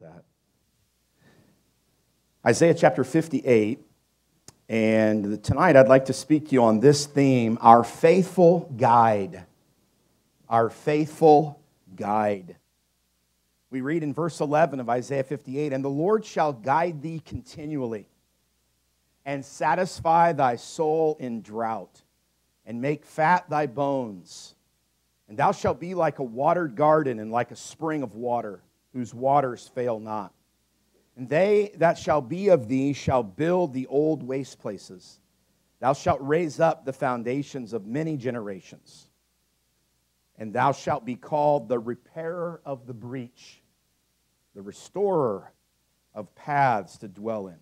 that. 0.00 0.24
Isaiah 2.46 2.72
chapter 2.72 3.04
58. 3.04 3.80
And 4.70 5.44
tonight 5.44 5.76
I'd 5.76 5.88
like 5.88 6.06
to 6.06 6.14
speak 6.14 6.48
to 6.48 6.52
you 6.52 6.64
on 6.64 6.80
this 6.80 7.04
theme 7.04 7.58
our 7.60 7.84
faithful 7.84 8.72
guide. 8.78 9.44
Our 10.48 10.70
faithful 10.70 11.60
guide. 11.94 12.56
We 13.70 13.82
read 13.82 14.02
in 14.02 14.14
verse 14.14 14.40
11 14.40 14.80
of 14.80 14.88
Isaiah 14.88 15.22
58 15.22 15.74
And 15.74 15.84
the 15.84 15.90
Lord 15.90 16.24
shall 16.24 16.54
guide 16.54 17.02
thee 17.02 17.20
continually, 17.22 18.08
and 19.26 19.44
satisfy 19.44 20.32
thy 20.32 20.56
soul 20.56 21.18
in 21.20 21.42
drought, 21.42 22.00
and 22.64 22.80
make 22.80 23.04
fat 23.04 23.50
thy 23.50 23.66
bones. 23.66 24.54
And 25.28 25.36
thou 25.36 25.52
shalt 25.52 25.78
be 25.78 25.94
like 25.94 26.20
a 26.20 26.24
watered 26.24 26.74
garden 26.74 27.18
and 27.18 27.30
like 27.30 27.50
a 27.50 27.56
spring 27.56 28.02
of 28.02 28.14
water, 28.14 28.62
whose 28.92 29.14
waters 29.14 29.70
fail 29.74 30.00
not. 30.00 30.32
And 31.16 31.28
they 31.28 31.72
that 31.76 31.98
shall 31.98 32.20
be 32.20 32.48
of 32.48 32.68
thee 32.68 32.92
shall 32.92 33.22
build 33.22 33.74
the 33.74 33.86
old 33.86 34.22
waste 34.22 34.58
places. 34.58 35.20
Thou 35.80 35.92
shalt 35.92 36.20
raise 36.20 36.60
up 36.60 36.84
the 36.84 36.92
foundations 36.92 37.72
of 37.72 37.86
many 37.86 38.16
generations. 38.16 39.08
And 40.38 40.52
thou 40.52 40.72
shalt 40.72 41.04
be 41.04 41.16
called 41.16 41.68
the 41.68 41.78
repairer 41.78 42.60
of 42.64 42.86
the 42.86 42.94
breach, 42.94 43.62
the 44.54 44.62
restorer 44.62 45.52
of 46.14 46.34
paths 46.34 46.98
to 46.98 47.08
dwell 47.08 47.48
in. 47.48 47.58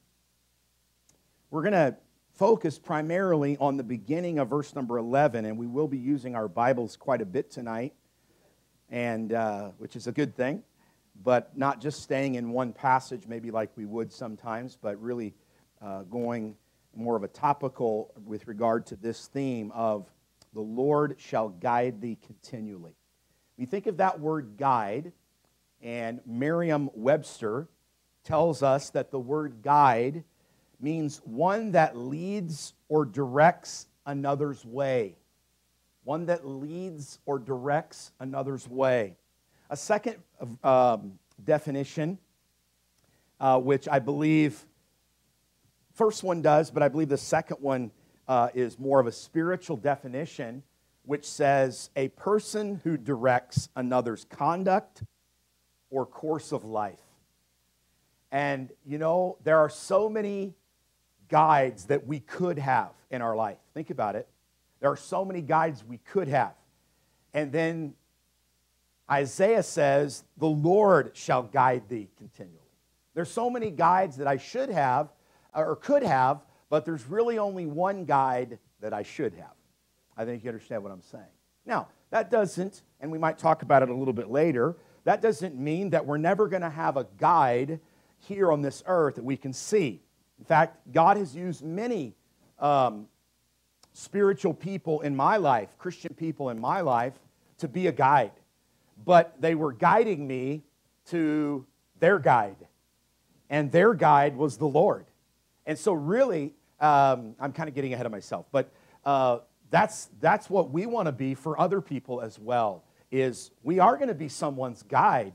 We're 1.50 1.62
going 1.62 1.72
to 1.72 1.96
focus 2.34 2.78
primarily 2.78 3.56
on 3.58 3.76
the 3.76 3.82
beginning 3.82 4.38
of 4.38 4.48
verse 4.48 4.74
number 4.74 4.98
11, 4.98 5.44
and 5.44 5.58
we 5.58 5.66
will 5.66 5.88
be 5.88 5.98
using 5.98 6.36
our 6.36 6.46
Bibles 6.46 6.96
quite 6.96 7.20
a 7.20 7.26
bit 7.26 7.50
tonight, 7.50 7.94
and 8.90 9.32
uh, 9.32 9.70
which 9.78 9.96
is 9.96 10.06
a 10.06 10.12
good 10.12 10.36
thing 10.36 10.62
but 11.22 11.56
not 11.56 11.80
just 11.80 12.02
staying 12.02 12.36
in 12.36 12.50
one 12.50 12.72
passage, 12.72 13.26
maybe 13.26 13.50
like 13.50 13.70
we 13.76 13.86
would 13.86 14.12
sometimes, 14.12 14.76
but 14.80 15.00
really 15.00 15.34
uh, 15.82 16.02
going 16.02 16.56
more 16.94 17.16
of 17.16 17.22
a 17.22 17.28
topical 17.28 18.12
with 18.24 18.46
regard 18.46 18.86
to 18.86 18.96
this 18.96 19.26
theme 19.26 19.70
of 19.72 20.10
the 20.54 20.60
Lord 20.60 21.16
shall 21.18 21.48
guide 21.48 22.00
thee 22.00 22.18
continually. 22.26 22.94
We 23.56 23.66
think 23.66 23.86
of 23.86 23.96
that 23.98 24.20
word 24.20 24.56
guide, 24.56 25.12
and 25.82 26.20
Merriam 26.26 26.90
Webster 26.94 27.68
tells 28.24 28.62
us 28.62 28.90
that 28.90 29.10
the 29.10 29.18
word 29.18 29.62
guide 29.62 30.24
means 30.80 31.18
one 31.24 31.72
that 31.72 31.96
leads 31.96 32.74
or 32.88 33.04
directs 33.04 33.86
another's 34.06 34.64
way. 34.64 35.16
One 36.04 36.26
that 36.26 36.46
leads 36.46 37.18
or 37.26 37.38
directs 37.38 38.12
another's 38.20 38.68
way. 38.68 39.16
A 39.70 39.76
second 39.76 40.16
um, 40.64 41.18
definition, 41.44 42.18
uh, 43.38 43.60
which 43.60 43.86
I 43.86 43.98
believe 43.98 44.64
first 45.94 46.22
one 46.22 46.40
does, 46.40 46.70
but 46.70 46.82
I 46.82 46.88
believe 46.88 47.10
the 47.10 47.18
second 47.18 47.58
one 47.60 47.90
uh, 48.26 48.48
is 48.54 48.78
more 48.78 48.98
of 48.98 49.06
a 49.06 49.12
spiritual 49.12 49.76
definition, 49.76 50.62
which 51.04 51.26
says 51.26 51.90
a 51.96 52.08
person 52.08 52.80
who 52.84 52.96
directs 52.96 53.68
another's 53.76 54.24
conduct 54.24 55.02
or 55.90 56.06
course 56.06 56.52
of 56.52 56.64
life. 56.64 57.00
And 58.30 58.70
you 58.86 58.98
know, 58.98 59.36
there 59.44 59.58
are 59.58 59.70
so 59.70 60.08
many 60.08 60.54
guides 61.28 61.86
that 61.86 62.06
we 62.06 62.20
could 62.20 62.58
have 62.58 62.92
in 63.10 63.20
our 63.20 63.36
life. 63.36 63.58
Think 63.74 63.90
about 63.90 64.16
it. 64.16 64.28
There 64.80 64.90
are 64.90 64.96
so 64.96 65.24
many 65.24 65.42
guides 65.42 65.84
we 65.84 65.98
could 65.98 66.28
have. 66.28 66.54
And 67.34 67.52
then 67.52 67.94
Isaiah 69.10 69.62
says, 69.62 70.24
The 70.36 70.46
Lord 70.46 71.12
shall 71.14 71.42
guide 71.42 71.88
thee 71.88 72.08
continually. 72.18 72.58
There's 73.14 73.30
so 73.30 73.50
many 73.50 73.70
guides 73.70 74.16
that 74.18 74.26
I 74.26 74.36
should 74.36 74.68
have 74.68 75.08
or 75.54 75.76
could 75.76 76.02
have, 76.02 76.44
but 76.70 76.84
there's 76.84 77.06
really 77.06 77.38
only 77.38 77.66
one 77.66 78.04
guide 78.04 78.58
that 78.80 78.92
I 78.92 79.02
should 79.02 79.34
have. 79.34 79.54
I 80.16 80.24
think 80.24 80.44
you 80.44 80.50
understand 80.50 80.82
what 80.82 80.92
I'm 80.92 81.02
saying. 81.02 81.24
Now, 81.64 81.88
that 82.10 82.30
doesn't, 82.30 82.82
and 83.00 83.10
we 83.10 83.18
might 83.18 83.38
talk 83.38 83.62
about 83.62 83.82
it 83.82 83.88
a 83.88 83.94
little 83.94 84.12
bit 84.12 84.30
later, 84.30 84.76
that 85.04 85.22
doesn't 85.22 85.56
mean 85.56 85.90
that 85.90 86.04
we're 86.04 86.18
never 86.18 86.48
going 86.48 86.62
to 86.62 86.70
have 86.70 86.96
a 86.96 87.06
guide 87.18 87.80
here 88.18 88.52
on 88.52 88.62
this 88.62 88.82
earth 88.86 89.14
that 89.14 89.24
we 89.24 89.36
can 89.36 89.52
see. 89.52 90.02
In 90.38 90.44
fact, 90.44 90.92
God 90.92 91.16
has 91.16 91.34
used 91.34 91.64
many 91.64 92.14
um, 92.58 93.06
spiritual 93.92 94.54
people 94.54 95.00
in 95.00 95.16
my 95.16 95.36
life, 95.36 95.76
Christian 95.78 96.14
people 96.14 96.50
in 96.50 96.60
my 96.60 96.80
life, 96.80 97.14
to 97.58 97.68
be 97.68 97.86
a 97.86 97.92
guide 97.92 98.32
but 99.04 99.40
they 99.40 99.54
were 99.54 99.72
guiding 99.72 100.26
me 100.26 100.62
to 101.06 101.66
their 102.00 102.18
guide. 102.18 102.56
And 103.50 103.72
their 103.72 103.94
guide 103.94 104.36
was 104.36 104.58
the 104.58 104.66
Lord. 104.66 105.06
And 105.66 105.78
so, 105.78 105.92
really, 105.92 106.54
um, 106.80 107.34
I'm 107.40 107.52
kind 107.52 107.68
of 107.68 107.74
getting 107.74 107.94
ahead 107.94 108.06
of 108.06 108.12
myself, 108.12 108.46
but 108.52 108.70
uh, 109.04 109.38
that's, 109.70 110.08
that's 110.20 110.48
what 110.50 110.70
we 110.70 110.86
want 110.86 111.06
to 111.06 111.12
be 111.12 111.34
for 111.34 111.58
other 111.58 111.80
people 111.80 112.20
as 112.20 112.38
well 112.38 112.84
is 113.10 113.50
we 113.62 113.78
are 113.78 113.96
going 113.96 114.08
to 114.08 114.14
be 114.14 114.28
someone's 114.28 114.82
guide 114.82 115.32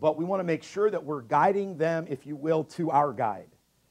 but 0.00 0.16
we 0.16 0.24
want 0.24 0.40
to 0.40 0.44
make 0.44 0.62
sure 0.62 0.90
that 0.90 1.04
we're 1.04 1.20
guiding 1.20 1.76
them 1.76 2.06
if 2.08 2.26
you 2.26 2.34
will 2.34 2.64
to 2.64 2.90
our 2.90 3.12
guide 3.12 3.48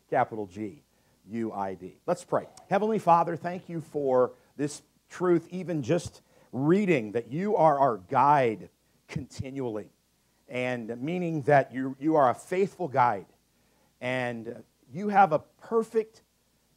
capital 0.10 0.48
g 0.48 0.82
u-i-d 1.30 1.96
let's 2.08 2.24
pray 2.24 2.48
heavenly 2.70 2.98
father 2.98 3.36
thank 3.36 3.70
you 3.70 3.80
for 3.80 4.32
this 4.58 4.82
truth 5.10 5.48
even 5.52 5.84
just 5.84 6.22
reading 6.52 7.12
that 7.12 7.32
you 7.32 7.56
are 7.56 7.78
our 7.78 7.98
guide 8.10 8.70
continually. 9.10 9.90
And 10.48 11.00
meaning 11.02 11.42
that 11.44 11.74
you, 11.74 11.96
you 12.00 12.16
are 12.16 12.30
a 12.30 12.36
faithful 12.36 12.88
guide 12.88 13.28
and 14.02 14.64
you 14.92 15.10
have 15.10 15.34
a 15.34 15.40
perfect 15.62 16.24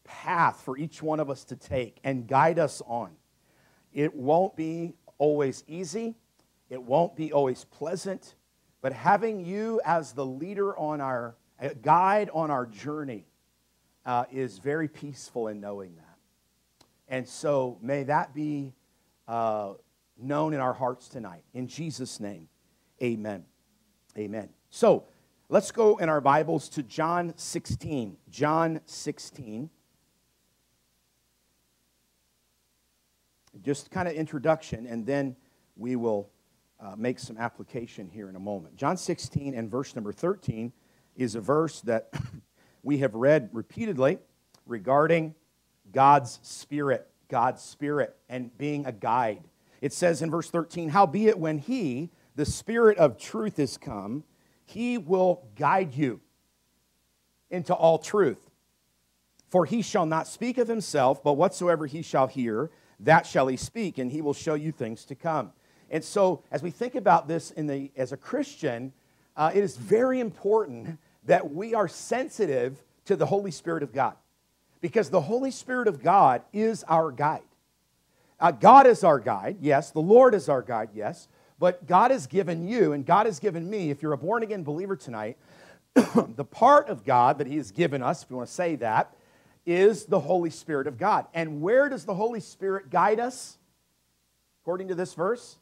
path 0.05 0.61
for 0.61 0.77
each 0.77 1.03
one 1.03 1.21
of 1.21 1.31
us 1.31 1.45
to 1.45 1.57
take 1.57 1.99
and 2.05 2.27
guide 2.27 2.59
us 2.59 2.83
on. 2.87 3.13
It 3.93 4.15
won't 4.15 4.57
be 4.57 4.95
always 5.19 5.63
easy, 5.69 6.17
it 6.69 6.83
won't 6.83 7.17
be 7.17 7.33
always 7.33 7.65
pleasant, 7.65 8.35
but 8.81 8.93
having 8.93 9.45
you 9.45 9.81
as 9.85 10.13
the 10.13 10.27
leader 10.27 10.77
on 10.77 11.01
our 11.01 11.37
guide 11.83 12.29
on 12.35 12.51
our 12.51 12.67
journey 12.67 13.25
uh, 14.05 14.25
is 14.33 14.59
very 14.59 14.89
peaceful 14.89 15.49
in 15.49 15.61
knowing 15.61 15.95
that. 15.95 16.19
And 17.09 17.29
so 17.29 17.79
may 17.81 18.03
that 18.05 18.35
be 18.35 18.75
uh, 19.29 19.75
known 20.19 20.55
in 20.55 20.61
our 20.61 20.73
hearts 20.73 21.09
tonight. 21.09 21.43
In 21.55 21.67
Jesus' 21.67 22.21
name, 22.21 22.49
amen. 23.03 23.45
Amen. 24.17 24.51
So 24.71 25.05
let's 25.49 25.71
go 25.71 25.97
in 25.97 26.09
our 26.09 26.21
Bibles 26.21 26.69
to 26.71 26.83
John 26.83 27.33
16. 27.37 28.17
John 28.31 28.81
16. 28.85 29.71
Just 33.63 33.91
kind 33.91 34.09
of 34.09 34.15
introduction, 34.15 34.87
and 34.87 35.07
then 35.07 35.37
we 35.77 35.97
will 35.97 36.31
uh, 36.81 36.95
make 36.97 37.19
some 37.19 37.37
application 37.37 38.09
here 38.09 38.29
in 38.29 38.37
a 38.37 38.41
moment. 38.41 38.77
John 38.77 38.97
16 38.97 39.55
and 39.55 39.71
verse 39.71 39.95
number 39.95 40.13
13 40.13 40.73
is 41.17 41.35
a 41.35 41.41
verse 41.41 41.81
that 41.83 42.13
we 42.83 42.99
have 42.99 43.15
read 43.15 43.51
repeatedly 43.53 44.19
regarding 44.67 45.35
God's 45.93 46.39
Spirit, 46.43 47.09
God's 47.29 47.63
Spirit, 47.63 48.17
and 48.29 48.57
being 48.59 48.87
a 48.87 48.93
guide. 48.93 49.45
It 49.83 49.93
says 49.93 50.23
in 50.23 50.31
verse 50.31 50.49
13, 50.49 50.91
Howbeit, 50.91 51.39
when 51.39 51.59
he, 51.59 52.11
the 52.37 52.47
Spirit 52.47 52.97
of 52.99 53.19
truth, 53.19 53.59
is 53.59 53.77
come, 53.77 54.23
he 54.65 54.97
will 54.97 55.43
guide 55.57 55.93
you 55.93 56.21
into 57.51 57.75
all 57.75 57.99
truth. 57.99 58.49
For 59.51 59.67
he 59.67 59.83
shall 59.83 60.07
not 60.07 60.29
speak 60.29 60.57
of 60.57 60.69
himself, 60.69 61.23
but 61.23 61.35
whatsoever 61.35 61.87
he 61.87 62.01
shall 62.01 62.29
hear, 62.29 62.71
that 63.01 63.27
shall 63.27 63.49
he 63.49 63.57
speak, 63.57 63.99
and 63.99 64.11
he 64.11 64.23
will 64.23 64.33
show 64.33 64.55
you 64.55 64.71
things 64.71 65.05
to 65.07 65.17
come. 65.17 65.51
And 65.91 66.03
so, 66.03 66.45
as 66.53 66.63
we 66.63 66.71
think 66.71 66.95
about 66.95 67.27
this 67.27 67.51
in 67.51 67.67
the, 67.67 67.91
as 67.97 68.13
a 68.13 68.17
Christian, 68.17 68.93
uh, 69.37 69.51
it 69.53 69.65
is 69.65 69.77
very 69.77 70.21
important 70.21 70.97
that 71.25 71.53
we 71.53 71.75
are 71.75 71.89
sensitive 71.89 72.83
to 73.07 73.17
the 73.17 73.27
Holy 73.27 73.51
Spirit 73.51 73.83
of 73.83 73.93
God. 73.93 74.15
Because 74.81 75.11
the 75.11 75.21
Holy 75.21 75.51
Spirit 75.51 75.89
of 75.89 76.03
God 76.03 76.43
is 76.53 76.85
our 76.85 77.11
guide. 77.11 77.43
Uh, 78.43 78.51
God 78.51 78.89
is 78.89 79.05
our 79.05 79.21
guide, 79.21 79.59
yes. 79.61 79.93
The 79.93 80.01
Lord 80.01 80.35
is 80.35 80.49
our 80.49 80.63
guide, 80.63 80.89
yes. 80.93 81.29
But 81.61 81.87
God 81.87 82.11
has 82.11 82.27
given 82.27 82.67
you, 82.67 82.93
and 82.93 83.07
God 83.07 83.27
has 83.27 83.39
given 83.39 83.71
me, 83.71 83.91
if 83.91 84.03
you're 84.03 84.15
a 84.15 84.19
born 84.19 84.43
again 84.43 84.65
believer 84.65 84.97
tonight, 84.97 85.39
the 85.95 86.45
part 86.45 86.89
of 86.89 87.05
God 87.05 87.39
that 87.39 87.47
He 87.47 87.57
has 87.57 87.71
given 87.71 88.03
us, 88.03 88.25
if 88.25 88.31
you 88.31 88.37
want 88.37 88.49
to 88.49 88.55
say 88.55 88.75
that, 88.77 89.15
is 89.65 90.07
the 90.07 90.19
Holy 90.19 90.51
Spirit 90.51 90.89
of 90.89 90.99
God. 90.99 91.27
And 91.33 91.63
where 91.63 91.89
does 91.89 92.05
the 92.05 92.17
Holy 92.17 92.41
Spirit 92.41 92.91
guide 92.91 93.21
us, 93.21 93.59
according 94.63 94.89
to 94.89 94.97
this 94.97 95.15
verse? 95.15 95.57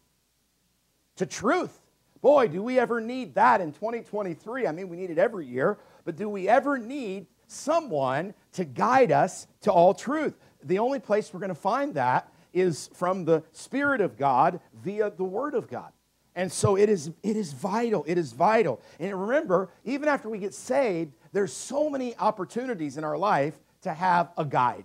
To 1.17 1.27
truth. 1.27 1.79
Boy, 2.23 2.49
do 2.49 2.63
we 2.63 2.79
ever 2.79 2.99
need 2.99 3.35
that 3.35 3.61
in 3.61 3.73
2023. 3.73 4.67
I 4.67 4.73
mean, 4.73 4.89
we 4.89 4.97
need 4.97 5.11
it 5.11 5.19
every 5.19 5.45
year, 5.45 5.77
but 6.07 6.17
do 6.17 6.31
we 6.31 6.49
ever 6.49 6.79
need 6.79 7.27
someone 7.47 8.33
to 8.53 8.65
guide 8.65 9.13
us 9.13 9.49
to 9.63 9.71
all 9.71 9.93
truth? 9.93 10.35
The 10.63 10.79
only 10.79 10.99
place 10.99 11.31
we're 11.31 11.41
going 11.41 11.51
to 11.51 11.55
find 11.55 11.93
that 11.95 12.33
is 12.53 12.91
from 12.95 13.25
the 13.25 13.43
Spirit 13.53 14.01
of 14.01 14.17
God 14.17 14.61
via 14.83 15.11
the 15.11 15.25
Word 15.25 15.55
of 15.55 15.69
God. 15.69 15.93
And 16.35 16.51
so 16.51 16.77
it 16.77 16.89
is, 16.89 17.11
it 17.23 17.37
is 17.37 17.53
vital. 17.53 18.05
It 18.07 18.17
is 18.17 18.33
vital. 18.33 18.81
And 18.99 19.21
remember, 19.21 19.71
even 19.85 20.09
after 20.09 20.29
we 20.29 20.39
get 20.39 20.55
saved, 20.55 21.13
there's 21.33 21.53
so 21.53 21.91
many 21.91 22.17
opportunities 22.17 22.97
in 22.97 23.05
our 23.05 23.19
life 23.19 23.55
to 23.83 23.93
have 23.93 24.31
a 24.39 24.45
guide. 24.45 24.85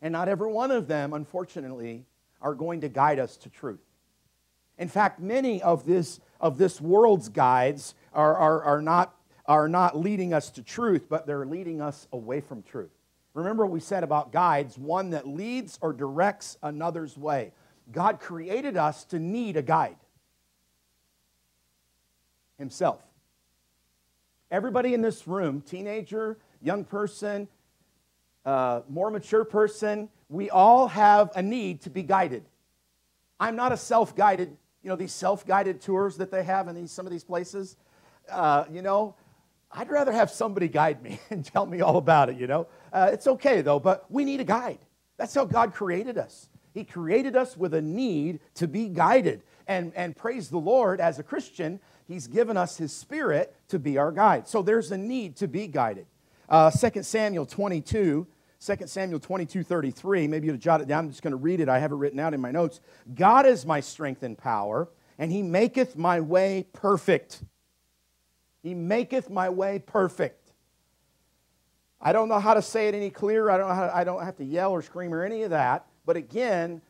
And 0.00 0.12
not 0.12 0.28
every 0.28 0.50
one 0.50 0.70
of 0.70 0.88
them, 0.88 1.12
unfortunately, 1.12 2.06
are 2.40 2.54
going 2.54 2.82
to 2.82 2.88
guide 2.88 3.18
us 3.18 3.36
to 3.38 3.50
truth. 3.50 3.80
In 4.78 4.88
fact, 4.88 5.20
many 5.20 5.62
of 5.62 5.86
this, 5.86 6.20
of 6.40 6.58
this 6.58 6.80
world's 6.80 7.28
guides 7.28 7.94
are, 8.12 8.36
are, 8.36 8.62
are, 8.62 8.82
not, 8.82 9.14
are 9.46 9.68
not 9.68 9.98
leading 9.98 10.34
us 10.34 10.50
to 10.50 10.62
truth, 10.62 11.06
but 11.08 11.26
they're 11.26 11.46
leading 11.46 11.80
us 11.80 12.06
away 12.12 12.40
from 12.40 12.62
truth. 12.62 12.95
Remember 13.36 13.66
we 13.66 13.80
said 13.80 14.02
about 14.02 14.32
guides 14.32 14.78
one 14.78 15.10
that 15.10 15.28
leads 15.28 15.78
or 15.82 15.92
directs 15.92 16.56
another's 16.62 17.18
way. 17.18 17.52
God 17.92 18.18
created 18.18 18.78
us 18.78 19.04
to 19.06 19.18
need 19.18 19.58
a 19.58 19.62
guide 19.62 19.98
Himself. 22.56 23.02
Everybody 24.50 24.94
in 24.94 25.02
this 25.02 25.28
room, 25.28 25.60
teenager, 25.60 26.38
young 26.62 26.82
person, 26.82 27.46
uh, 28.46 28.80
more 28.88 29.10
mature 29.10 29.44
person, 29.44 30.08
we 30.30 30.48
all 30.48 30.88
have 30.88 31.30
a 31.34 31.42
need 31.42 31.82
to 31.82 31.90
be 31.90 32.02
guided. 32.02 32.42
I'm 33.38 33.54
not 33.54 33.70
a 33.70 33.76
self 33.76 34.16
guided, 34.16 34.56
you 34.82 34.88
know, 34.88 34.96
these 34.96 35.12
self 35.12 35.46
guided 35.46 35.82
tours 35.82 36.16
that 36.16 36.30
they 36.30 36.42
have 36.42 36.68
in 36.68 36.74
these, 36.74 36.90
some 36.90 37.04
of 37.04 37.12
these 37.12 37.24
places. 37.24 37.76
Uh, 38.30 38.64
you 38.72 38.80
know, 38.80 39.14
I'd 39.76 39.90
rather 39.90 40.10
have 40.10 40.30
somebody 40.30 40.68
guide 40.68 41.02
me 41.02 41.20
and 41.30 41.44
tell 41.44 41.66
me 41.66 41.82
all 41.82 41.98
about 41.98 42.30
it, 42.30 42.38
you 42.38 42.46
know. 42.46 42.66
Uh, 42.92 43.10
it's 43.12 43.26
okay 43.26 43.60
though, 43.60 43.78
but 43.78 44.10
we 44.10 44.24
need 44.24 44.40
a 44.40 44.44
guide. 44.44 44.78
That's 45.18 45.34
how 45.34 45.44
God 45.44 45.74
created 45.74 46.18
us. 46.18 46.48
He 46.72 46.84
created 46.84 47.36
us 47.36 47.56
with 47.56 47.74
a 47.74 47.82
need 47.82 48.40
to 48.54 48.66
be 48.66 48.88
guided. 48.88 49.42
And, 49.66 49.92
and 49.94 50.16
praise 50.16 50.48
the 50.48 50.58
Lord, 50.58 51.00
as 51.00 51.18
a 51.18 51.22
Christian, 51.22 51.80
He's 52.06 52.26
given 52.26 52.56
us 52.56 52.76
His 52.76 52.92
Spirit 52.92 53.54
to 53.68 53.78
be 53.78 53.98
our 53.98 54.12
guide. 54.12 54.46
So 54.46 54.62
there's 54.62 54.92
a 54.92 54.98
need 54.98 55.36
to 55.36 55.48
be 55.48 55.66
guided. 55.66 56.06
Uh, 56.48 56.70
2 56.70 57.02
Samuel 57.02 57.46
22, 57.46 58.26
2 58.60 58.86
Samuel 58.86 59.20
22, 59.20 59.62
33. 59.62 60.28
Maybe 60.28 60.46
you'll 60.46 60.56
jot 60.56 60.80
it 60.80 60.88
down. 60.88 61.04
I'm 61.04 61.10
just 61.10 61.22
going 61.22 61.32
to 61.32 61.38
read 61.38 61.60
it. 61.60 61.68
I 61.68 61.78
have 61.78 61.92
it 61.92 61.96
written 61.96 62.20
out 62.20 62.34
in 62.34 62.40
my 62.40 62.50
notes. 62.50 62.80
God 63.14 63.46
is 63.46 63.66
my 63.66 63.80
strength 63.80 64.22
and 64.22 64.38
power, 64.38 64.88
and 65.18 65.32
He 65.32 65.42
maketh 65.42 65.96
my 65.96 66.20
way 66.20 66.66
perfect. 66.72 67.42
He 68.66 68.74
maketh 68.74 69.30
my 69.30 69.48
way 69.48 69.78
perfect. 69.78 70.50
I 72.00 72.12
don't 72.12 72.28
know 72.28 72.40
how 72.40 72.54
to 72.54 72.62
say 72.62 72.88
it 72.88 72.96
any 72.96 73.10
clearer. 73.10 73.48
I 73.48 73.58
don't, 73.58 73.68
to, 73.68 73.96
I 73.96 74.02
don't 74.02 74.24
have 74.24 74.38
to 74.38 74.44
yell 74.44 74.72
or 74.72 74.82
scream 74.82 75.14
or 75.14 75.22
any 75.22 75.44
of 75.44 75.50
that. 75.50 75.86
But 76.04 76.16
again, 76.16 76.82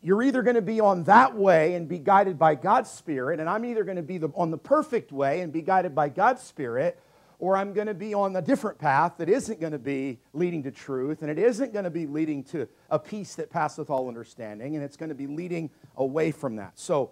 you're 0.00 0.22
either 0.22 0.40
going 0.40 0.54
to 0.54 0.62
be 0.62 0.78
on 0.78 1.02
that 1.04 1.34
way 1.34 1.74
and 1.74 1.88
be 1.88 1.98
guided 1.98 2.38
by 2.38 2.54
God's 2.54 2.92
Spirit, 2.92 3.40
and 3.40 3.50
I'm 3.50 3.64
either 3.64 3.82
going 3.82 3.96
to 3.96 4.04
be 4.04 4.18
the, 4.18 4.28
on 4.36 4.52
the 4.52 4.56
perfect 4.56 5.10
way 5.10 5.40
and 5.40 5.52
be 5.52 5.62
guided 5.62 5.96
by 5.96 6.08
God's 6.08 6.42
Spirit, 6.42 6.96
or 7.40 7.56
I'm 7.56 7.72
going 7.72 7.88
to 7.88 7.94
be 7.94 8.14
on 8.14 8.36
a 8.36 8.42
different 8.42 8.78
path 8.78 9.14
that 9.18 9.28
isn't 9.28 9.58
going 9.58 9.72
to 9.72 9.80
be 9.80 10.20
leading 10.32 10.62
to 10.62 10.70
truth, 10.70 11.22
and 11.22 11.30
it 11.30 11.40
isn't 11.40 11.72
going 11.72 11.86
to 11.86 11.90
be 11.90 12.06
leading 12.06 12.44
to 12.44 12.68
a 12.88 13.00
peace 13.00 13.34
that 13.34 13.50
passeth 13.50 13.90
all 13.90 14.06
understanding, 14.06 14.76
and 14.76 14.84
it's 14.84 14.96
going 14.96 15.08
to 15.08 15.16
be 15.16 15.26
leading 15.26 15.70
away 15.96 16.30
from 16.30 16.54
that. 16.54 16.78
So, 16.78 17.10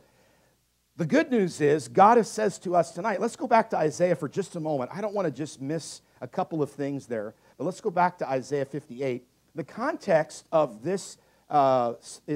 the 1.01 1.07
good 1.07 1.31
news 1.31 1.63
is, 1.63 1.89
God 1.89 2.23
says 2.27 2.59
to 2.59 2.77
us 2.77 2.91
tonight, 2.91 3.23
let's 3.23 3.35
go 3.35 3.47
back 3.47 3.71
to 3.71 3.79
Isaiah 3.79 4.15
for 4.15 4.29
just 4.29 4.55
a 4.57 4.61
moment. 4.61 4.91
I 4.93 5.01
don't 5.01 5.15
want 5.15 5.25
to 5.25 5.33
just 5.33 5.59
miss 5.59 6.03
a 6.21 6.29
couple 6.29 6.63
of 6.63 6.71
things 6.71 7.07
there, 7.07 7.33
but 7.57 7.65
let's 7.65 7.81
go 7.81 7.89
back 7.89 8.19
to 8.19 8.29
Isaiah 8.29 8.67
58. 8.67 9.27
The 9.55 9.65
context 9.65 10.45
of 10.53 10.83
this, 10.83 11.17
uh, 11.49 11.95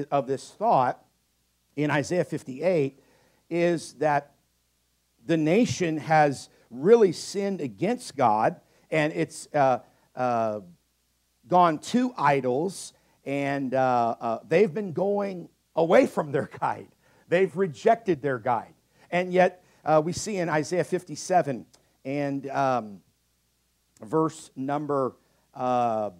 of 0.09 0.25
this 0.25 0.49
thought 0.49 0.99
in 1.75 1.91
Isaiah 1.91 2.23
58 2.23 2.99
is 3.51 3.93
that 3.99 4.31
the 5.27 5.37
nation 5.37 5.97
has 5.97 6.49
really 6.71 7.11
sinned 7.11 7.61
against 7.61 8.15
God 8.15 8.59
and 8.89 9.13
it's 9.13 9.47
uh, 9.53 9.81
uh, 10.15 10.61
gone 11.47 11.77
to 11.77 12.15
idols 12.17 12.93
and 13.25 13.75
uh, 13.75 14.15
uh, 14.19 14.39
they've 14.47 14.73
been 14.73 14.91
going 14.91 15.49
away 15.75 16.07
from 16.07 16.31
their 16.31 16.49
guide. 16.59 16.87
They've 17.27 17.55
rejected 17.55 18.21
their 18.21 18.39
guide. 18.39 18.73
And 19.11 19.33
yet, 19.33 19.63
uh, 19.83 20.01
we 20.03 20.13
see 20.13 20.37
in 20.37 20.49
Isaiah 20.49 20.83
57 20.83 21.65
and 22.03 22.49
um, 22.49 23.01
verse 24.01 24.51
number 24.55 25.15
uh, 25.53 26.11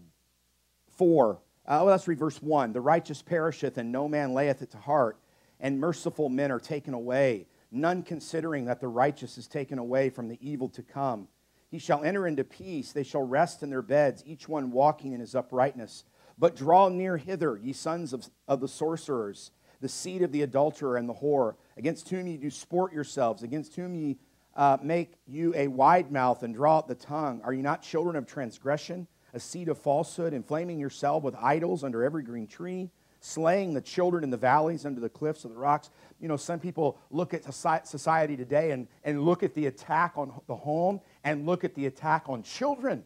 4. 0.97 1.31
Uh, 1.31 1.37
well, 1.67 1.85
let's 1.85 2.07
read 2.07 2.19
verse 2.19 2.41
1. 2.41 2.73
The 2.73 2.81
righteous 2.81 3.21
perisheth, 3.21 3.77
and 3.77 3.91
no 3.91 4.07
man 4.07 4.33
layeth 4.33 4.61
it 4.61 4.71
to 4.71 4.77
heart, 4.77 5.17
and 5.59 5.79
merciful 5.79 6.29
men 6.29 6.51
are 6.51 6.59
taken 6.59 6.93
away, 6.93 7.47
none 7.71 8.03
considering 8.03 8.65
that 8.65 8.79
the 8.79 8.87
righteous 8.87 9.37
is 9.37 9.47
taken 9.47 9.79
away 9.79 10.09
from 10.09 10.27
the 10.27 10.37
evil 10.41 10.69
to 10.69 10.83
come. 10.83 11.27
He 11.69 11.79
shall 11.79 12.03
enter 12.03 12.27
into 12.27 12.43
peace, 12.43 12.91
they 12.91 13.03
shall 13.03 13.23
rest 13.23 13.63
in 13.63 13.69
their 13.69 13.81
beds, 13.81 14.23
each 14.25 14.47
one 14.47 14.71
walking 14.71 15.13
in 15.13 15.19
his 15.19 15.35
uprightness. 15.35 16.03
But 16.37 16.55
draw 16.55 16.89
near 16.89 17.17
hither, 17.17 17.57
ye 17.57 17.73
sons 17.73 18.13
of, 18.13 18.29
of 18.47 18.59
the 18.59 18.67
sorcerers, 18.67 19.51
the 19.81 19.89
seed 19.89 20.21
of 20.21 20.31
the 20.31 20.41
adulterer 20.41 20.97
and 20.97 21.07
the 21.07 21.13
whore, 21.13 21.55
against 21.77 22.09
whom 22.09 22.27
ye 22.27 22.37
do 22.37 22.49
sport 22.49 22.93
yourselves, 22.93 23.43
against 23.43 23.75
whom 23.75 23.95
ye 23.95 24.17
uh, 24.55 24.77
make 24.81 25.13
you 25.27 25.53
a 25.55 25.67
wide 25.67 26.11
mouth 26.11 26.43
and 26.43 26.55
draw 26.55 26.77
out 26.77 26.87
the 26.87 26.95
tongue. 26.95 27.41
Are 27.43 27.53
you 27.53 27.61
not 27.61 27.81
children 27.81 28.15
of 28.15 28.25
transgression, 28.25 29.07
a 29.33 29.39
seed 29.39 29.67
of 29.67 29.77
falsehood, 29.77 30.33
inflaming 30.33 30.79
yourself 30.79 31.23
with 31.23 31.35
idols 31.35 31.83
under 31.83 32.03
every 32.03 32.23
green 32.23 32.47
tree, 32.47 32.89
slaying 33.19 33.73
the 33.73 33.81
children 33.81 34.23
in 34.23 34.29
the 34.29 34.37
valleys 34.37 34.85
under 34.85 35.01
the 35.01 35.09
cliffs 35.09 35.43
of 35.43 35.51
the 35.51 35.57
rocks? 35.57 35.89
You 36.19 36.29
know, 36.29 36.37
some 36.37 36.59
people 36.59 36.97
look 37.11 37.33
at 37.33 37.43
society 37.43 38.37
today 38.37 38.71
and, 38.71 38.87
and 39.03 39.23
look 39.23 39.43
at 39.43 39.53
the 39.53 39.65
attack 39.65 40.13
on 40.15 40.31
the 40.47 40.55
home 40.55 41.01
and 41.23 41.45
look 41.45 41.65
at 41.65 41.75
the 41.75 41.87
attack 41.87 42.25
on 42.27 42.43
children. 42.43 43.03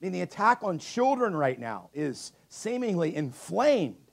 I 0.00 0.04
mean, 0.04 0.12
the 0.12 0.22
attack 0.22 0.60
on 0.62 0.78
children 0.78 1.36
right 1.36 1.60
now 1.60 1.90
is 1.92 2.32
seemingly 2.48 3.14
inflamed 3.14 4.09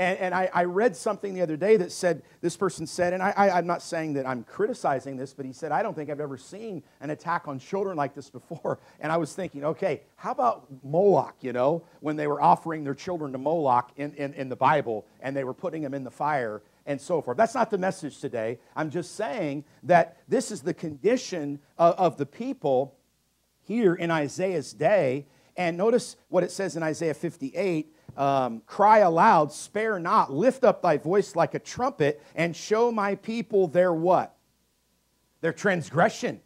and, 0.00 0.18
and 0.18 0.34
I, 0.34 0.48
I, 0.54 0.64
read 0.64 0.96
something 0.96 1.34
the 1.34 1.42
other 1.42 1.58
day 1.58 1.76
that 1.76 1.92
said, 1.92 2.22
this 2.40 2.56
person 2.56 2.86
said, 2.86 3.12
and 3.12 3.22
I, 3.22 3.34
I, 3.36 3.58
I'm 3.58 3.66
not 3.66 3.82
saying 3.82 4.14
that 4.14 4.26
I'm 4.26 4.44
criticizing 4.44 5.18
this, 5.18 5.34
but 5.34 5.44
he 5.44 5.52
said, 5.52 5.72
I 5.72 5.82
don't 5.82 5.94
think 5.94 6.08
I've 6.08 6.20
ever 6.20 6.38
seen 6.38 6.82
an 7.02 7.10
attack 7.10 7.46
on 7.48 7.58
children 7.58 7.98
like 7.98 8.14
this 8.14 8.30
before. 8.30 8.78
And 9.00 9.10
I 9.10 9.16
was 9.16 9.32
thinking, 9.32 9.64
okay, 9.64 10.02
how 10.16 10.30
about 10.30 10.66
Moloch, 10.82 11.36
you 11.40 11.52
know, 11.52 11.84
when 12.00 12.16
they 12.16 12.26
were 12.26 12.40
offering 12.40 12.84
their 12.84 12.94
children 12.94 13.32
to 13.32 13.38
Moloch 13.38 13.90
in, 13.96 14.12
in, 14.14 14.34
in 14.34 14.48
the 14.48 14.56
Bible 14.56 15.06
and 15.20 15.36
they 15.36 15.44
were 15.44 15.54
putting 15.54 15.82
them 15.82 15.94
in 15.94 16.04
the 16.04 16.10
fire 16.10 16.62
and 16.86 17.00
so 17.00 17.20
forth. 17.20 17.36
That's 17.36 17.54
not 17.54 17.70
the 17.70 17.78
message 17.78 18.20
today. 18.20 18.58
I'm 18.76 18.90
just 18.90 19.16
saying 19.16 19.64
that 19.84 20.18
this 20.28 20.50
is 20.50 20.62
the 20.62 20.74
condition 20.74 21.60
of, 21.78 21.94
of 21.94 22.16
the 22.16 22.26
people 22.26 22.94
here 23.62 23.94
in 23.94 24.10
Isaiah's 24.10 24.72
day. 24.72 25.26
And 25.56 25.76
notice 25.76 26.16
what 26.28 26.42
it 26.42 26.50
says 26.50 26.76
in 26.76 26.82
Isaiah 26.82 27.14
58 27.14 27.94
um, 28.16 28.62
cry 28.66 28.98
aloud, 28.98 29.52
spare 29.52 29.98
not, 29.98 30.32
lift 30.32 30.64
up 30.64 30.82
thy 30.82 30.96
voice 30.96 31.36
like 31.36 31.54
a 31.54 31.58
trumpet, 31.58 32.22
and 32.34 32.54
show 32.54 32.90
my 32.90 33.14
people 33.14 33.66
their 33.66 33.92
what? 33.92 34.36
Their 35.40 35.52
transgression. 35.52 36.40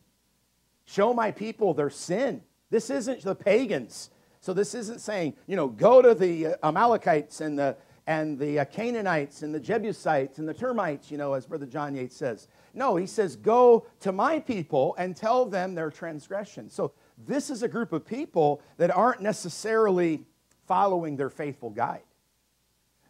Show 0.85 1.15
my 1.15 1.31
people 1.31 1.75
their 1.75 1.91
sin. 1.91 2.43
This 2.71 2.91
isn't 2.91 3.23
the 3.23 3.35
pagans. 3.35 4.11
So 4.41 4.53
this 4.53 4.75
isn't 4.75 5.01
saying, 5.01 5.35
you 5.47 5.57
know, 5.57 5.69
go 5.69 6.03
to 6.03 6.15
the 6.15 6.49
uh, 6.49 6.69
Amalekites 6.69 7.41
and 7.41 7.59
the 7.59 7.77
and 8.07 8.39
the 8.39 8.59
uh, 8.59 8.65
Canaanites 8.67 9.43
and 9.43 9.55
the 9.55 9.61
Jebusites 9.61 10.39
and 10.39 10.47
the 10.47 10.53
termites, 10.53 11.11
you 11.11 11.17
know, 11.17 11.33
as 11.33 11.47
Brother 11.47 11.67
John 11.67 11.95
Yates 11.95 12.17
says. 12.17 12.49
No, 12.75 12.97
he 12.97 13.07
says, 13.07 13.37
go 13.37 13.87
to 14.01 14.13
my 14.13 14.41
people 14.41 14.95
and 14.99 15.17
tell 15.17 15.47
them 15.47 15.75
their 15.75 15.91
transgression. 15.91 16.69
So 16.69 16.93
this 17.27 17.49
is 17.49 17.63
a 17.63 17.69
group 17.69 17.93
of 17.93 18.05
people 18.05 18.61
that 18.77 18.95
aren't 18.95 19.23
necessarily 19.23 20.27
following 20.67 21.17
their 21.17 21.31
faithful 21.31 21.71
guide. 21.71 22.03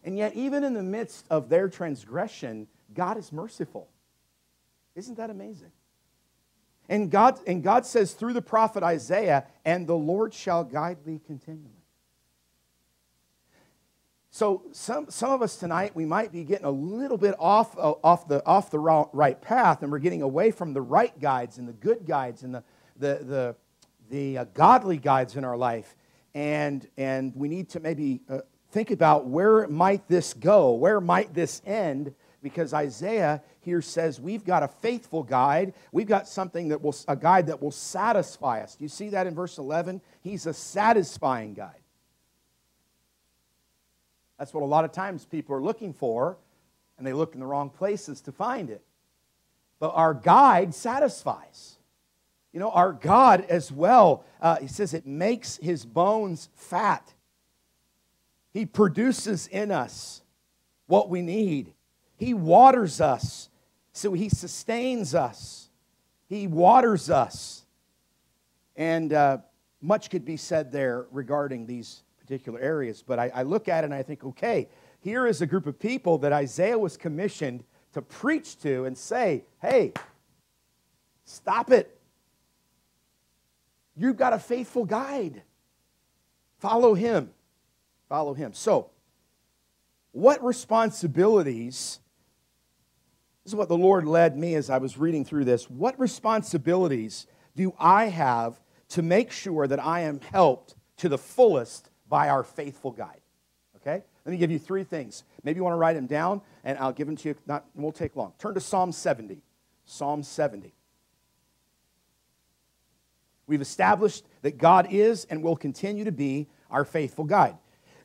And 0.03 0.17
yet, 0.17 0.35
even 0.35 0.63
in 0.63 0.73
the 0.73 0.83
midst 0.83 1.25
of 1.29 1.49
their 1.49 1.67
transgression, 1.67 2.67
God 2.93 3.17
is 3.17 3.31
merciful. 3.31 3.87
Isn't 4.95 5.17
that 5.17 5.29
amazing? 5.29 5.71
And 6.87 7.09
God, 7.09 7.39
and 7.47 7.63
God 7.63 7.85
says 7.85 8.13
through 8.13 8.33
the 8.33 8.41
prophet 8.41 8.83
Isaiah, 8.83 9.45
and 9.65 9.87
the 9.87 9.95
Lord 9.95 10.33
shall 10.33 10.63
guide 10.63 10.99
thee 11.03 11.19
continually. 11.25 11.71
So 14.29 14.63
some, 14.73 15.09
some 15.09 15.31
of 15.31 15.41
us 15.41 15.55
tonight, 15.55 15.95
we 15.95 16.05
might 16.05 16.31
be 16.31 16.43
getting 16.43 16.65
a 16.65 16.71
little 16.71 17.17
bit 17.17 17.35
off, 17.39 17.75
uh, 17.77 17.93
off, 18.03 18.27
the, 18.27 18.45
off 18.45 18.69
the 18.69 18.79
right 18.79 19.41
path, 19.41 19.81
and 19.81 19.91
we're 19.91 19.99
getting 19.99 20.21
away 20.21 20.51
from 20.51 20.73
the 20.73 20.81
right 20.81 21.17
guides 21.19 21.57
and 21.57 21.67
the 21.67 21.73
good 21.73 22.05
guides 22.05 22.43
and 22.43 22.53
the, 22.53 22.63
the, 22.97 23.19
the, 23.23 23.55
the 24.09 24.37
uh, 24.39 24.45
godly 24.53 24.97
guides 24.97 25.37
in 25.37 25.45
our 25.45 25.55
life 25.57 25.95
and, 26.35 26.85
and 26.97 27.33
we 27.33 27.47
need 27.47 27.69
to 27.69 27.79
maybe 27.79 28.21
uh, 28.29 28.39
think 28.71 28.91
about 28.91 29.25
where 29.25 29.67
might 29.67 30.07
this 30.09 30.33
go? 30.33 30.73
Where 30.73 30.99
might 30.99 31.33
this 31.33 31.61
end? 31.65 32.13
Because 32.43 32.73
Isaiah 32.73 33.41
here 33.61 33.81
says 33.81 34.19
we've 34.19 34.43
got 34.43 34.61
a 34.61 34.67
faithful 34.67 35.23
guide. 35.23 35.73
We've 35.93 36.05
got 36.05 36.27
something 36.27 36.67
that 36.67 36.81
will, 36.81 36.95
a 37.07 37.15
guide 37.15 37.47
that 37.47 37.61
will 37.61 37.71
satisfy 37.71 38.61
us. 38.61 38.75
Do 38.75 38.83
you 38.83 38.89
see 38.89 39.09
that 39.09 39.25
in 39.25 39.33
verse 39.33 39.57
11? 39.57 40.01
He's 40.21 40.45
a 40.45 40.53
satisfying 40.53 41.53
guide. 41.53 41.79
That's 44.37 44.53
what 44.53 44.61
a 44.61 44.67
lot 44.67 44.83
of 44.83 44.91
times 44.91 45.23
people 45.23 45.55
are 45.55 45.61
looking 45.61 45.93
for, 45.93 46.37
and 46.97 47.07
they 47.07 47.13
look 47.13 47.33
in 47.33 47.39
the 47.39 47.45
wrong 47.45 47.69
places 47.69 48.19
to 48.21 48.33
find 48.33 48.69
it. 48.69 48.83
But 49.79 49.91
our 49.95 50.13
guide 50.13 50.75
satisfies. 50.75 51.74
You 52.55 52.61
know, 52.61 52.71
our 52.71 52.93
God 52.93 53.45
as 53.49 53.69
well, 53.69 54.23
uh, 54.39 54.55
he 54.55 54.67
says 54.67 54.93
it 54.93 55.05
makes 55.05 55.57
his 55.57 55.83
bones 55.85 56.47
fat. 56.55 57.13
He 58.53 58.65
produces 58.65 59.47
in 59.47 59.71
us 59.71 60.21
what 60.87 61.09
we 61.09 61.21
need. 61.21 61.73
He 62.15 62.33
waters 62.33 63.01
us, 63.01 63.49
so 63.91 64.13
he 64.13 64.29
sustains 64.29 65.13
us. 65.13 65.67
He 66.29 66.47
waters 66.47 67.09
us. 67.09 67.65
And 68.77 69.11
uh, 69.11 69.39
much 69.81 70.09
could 70.09 70.23
be 70.23 70.37
said 70.37 70.71
there 70.71 71.07
regarding 71.11 71.65
these 71.65 72.03
particular 72.21 72.61
areas. 72.61 73.03
But 73.05 73.19
I, 73.19 73.31
I 73.35 73.43
look 73.43 73.67
at 73.67 73.83
it 73.83 73.87
and 73.87 73.93
I 73.93 74.01
think, 74.01 74.23
okay, 74.23 74.69
here 75.01 75.27
is 75.27 75.41
a 75.41 75.45
group 75.45 75.67
of 75.67 75.77
people 75.77 76.19
that 76.19 76.31
Isaiah 76.31 76.79
was 76.79 76.95
commissioned 76.95 77.65
to 77.91 78.01
preach 78.01 78.57
to 78.59 78.85
and 78.85 78.97
say, 78.97 79.43
hey, 79.61 79.91
stop 81.25 81.69
it. 81.69 81.94
You've 83.95 84.17
got 84.17 84.33
a 84.33 84.39
faithful 84.39 84.85
guide. 84.85 85.41
Follow 86.59 86.93
him. 86.93 87.31
Follow 88.09 88.33
him. 88.33 88.53
So, 88.53 88.91
what 90.11 90.43
responsibilities, 90.43 91.99
this 93.43 93.51
is 93.51 93.55
what 93.55 93.67
the 93.67 93.77
Lord 93.77 94.05
led 94.05 94.37
me 94.37 94.55
as 94.55 94.69
I 94.69 94.77
was 94.77 94.97
reading 94.97 95.25
through 95.25 95.45
this. 95.45 95.69
What 95.69 95.99
responsibilities 95.99 97.27
do 97.55 97.73
I 97.79 98.05
have 98.05 98.59
to 98.89 99.01
make 99.01 99.31
sure 99.31 99.67
that 99.67 99.83
I 99.83 100.01
am 100.01 100.19
helped 100.31 100.75
to 100.97 101.09
the 101.09 101.17
fullest 101.17 101.89
by 102.07 102.29
our 102.29 102.43
faithful 102.43 102.91
guide. 102.91 103.21
Okay? 103.77 104.03
Let 104.25 104.31
me 104.31 104.37
give 104.37 104.51
you 104.51 104.59
three 104.59 104.83
things. 104.83 105.23
Maybe 105.43 105.57
you 105.57 105.63
want 105.63 105.73
to 105.73 105.77
write 105.77 105.93
them 105.93 106.07
down, 106.07 106.41
and 106.63 106.77
I'll 106.77 106.91
give 106.91 107.07
them 107.07 107.15
to 107.17 107.29
you. 107.29 107.35
Not, 107.45 107.65
won't 107.75 107.95
take 107.95 108.15
long. 108.15 108.33
Turn 108.39 108.53
to 108.53 108.59
Psalm 108.59 108.91
70. 108.91 109.41
Psalm 109.85 110.23
70. 110.23 110.73
We've 113.47 113.61
established 113.61 114.25
that 114.41 114.57
God 114.57 114.87
is 114.91 115.25
and 115.25 115.43
will 115.43 115.55
continue 115.55 116.03
to 116.05 116.11
be 116.11 116.47
our 116.71 116.85
faithful 116.85 117.25
guide. 117.25 117.57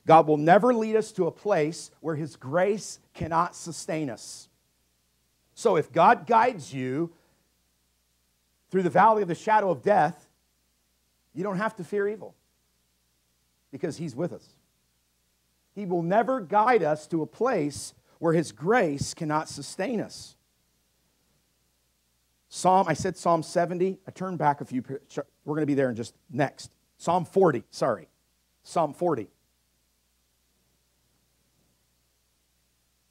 God 0.05 0.27
will 0.27 0.37
never 0.37 0.73
lead 0.73 0.95
us 0.95 1.11
to 1.13 1.27
a 1.27 1.31
place 1.31 1.91
where 1.99 2.15
His 2.15 2.35
grace 2.35 2.99
cannot 3.13 3.55
sustain 3.55 4.09
us. 4.09 4.49
So 5.53 5.75
if 5.75 5.91
God 5.91 6.25
guides 6.25 6.73
you 6.73 7.11
through 8.69 8.83
the 8.83 8.89
valley 8.89 9.21
of 9.21 9.27
the 9.27 9.35
shadow 9.35 9.69
of 9.69 9.81
death, 9.81 10.27
you 11.33 11.43
don't 11.43 11.57
have 11.57 11.75
to 11.75 11.83
fear 11.83 12.07
evil 12.07 12.35
because 13.71 13.97
He's 13.97 14.15
with 14.15 14.33
us. 14.33 14.55
He 15.73 15.85
will 15.85 16.01
never 16.01 16.41
guide 16.41 16.83
us 16.83 17.07
to 17.07 17.21
a 17.21 17.27
place 17.27 17.93
where 18.19 18.33
His 18.33 18.51
grace 18.51 19.13
cannot 19.13 19.49
sustain 19.49 20.01
us. 20.01 20.35
Psalm, 22.53 22.85
I 22.89 22.93
said 22.95 23.15
Psalm 23.15 23.43
70. 23.43 23.97
I 24.05 24.11
turn 24.11 24.35
back 24.35 24.59
a 24.59 24.65
few. 24.65 24.83
We're 24.85 25.55
going 25.55 25.61
to 25.61 25.65
be 25.65 25.73
there 25.73 25.89
in 25.89 25.95
just 25.95 26.13
next. 26.29 26.75
Psalm 26.97 27.23
40, 27.23 27.63
sorry. 27.71 28.09
Psalm 28.61 28.93
40. 28.93 29.29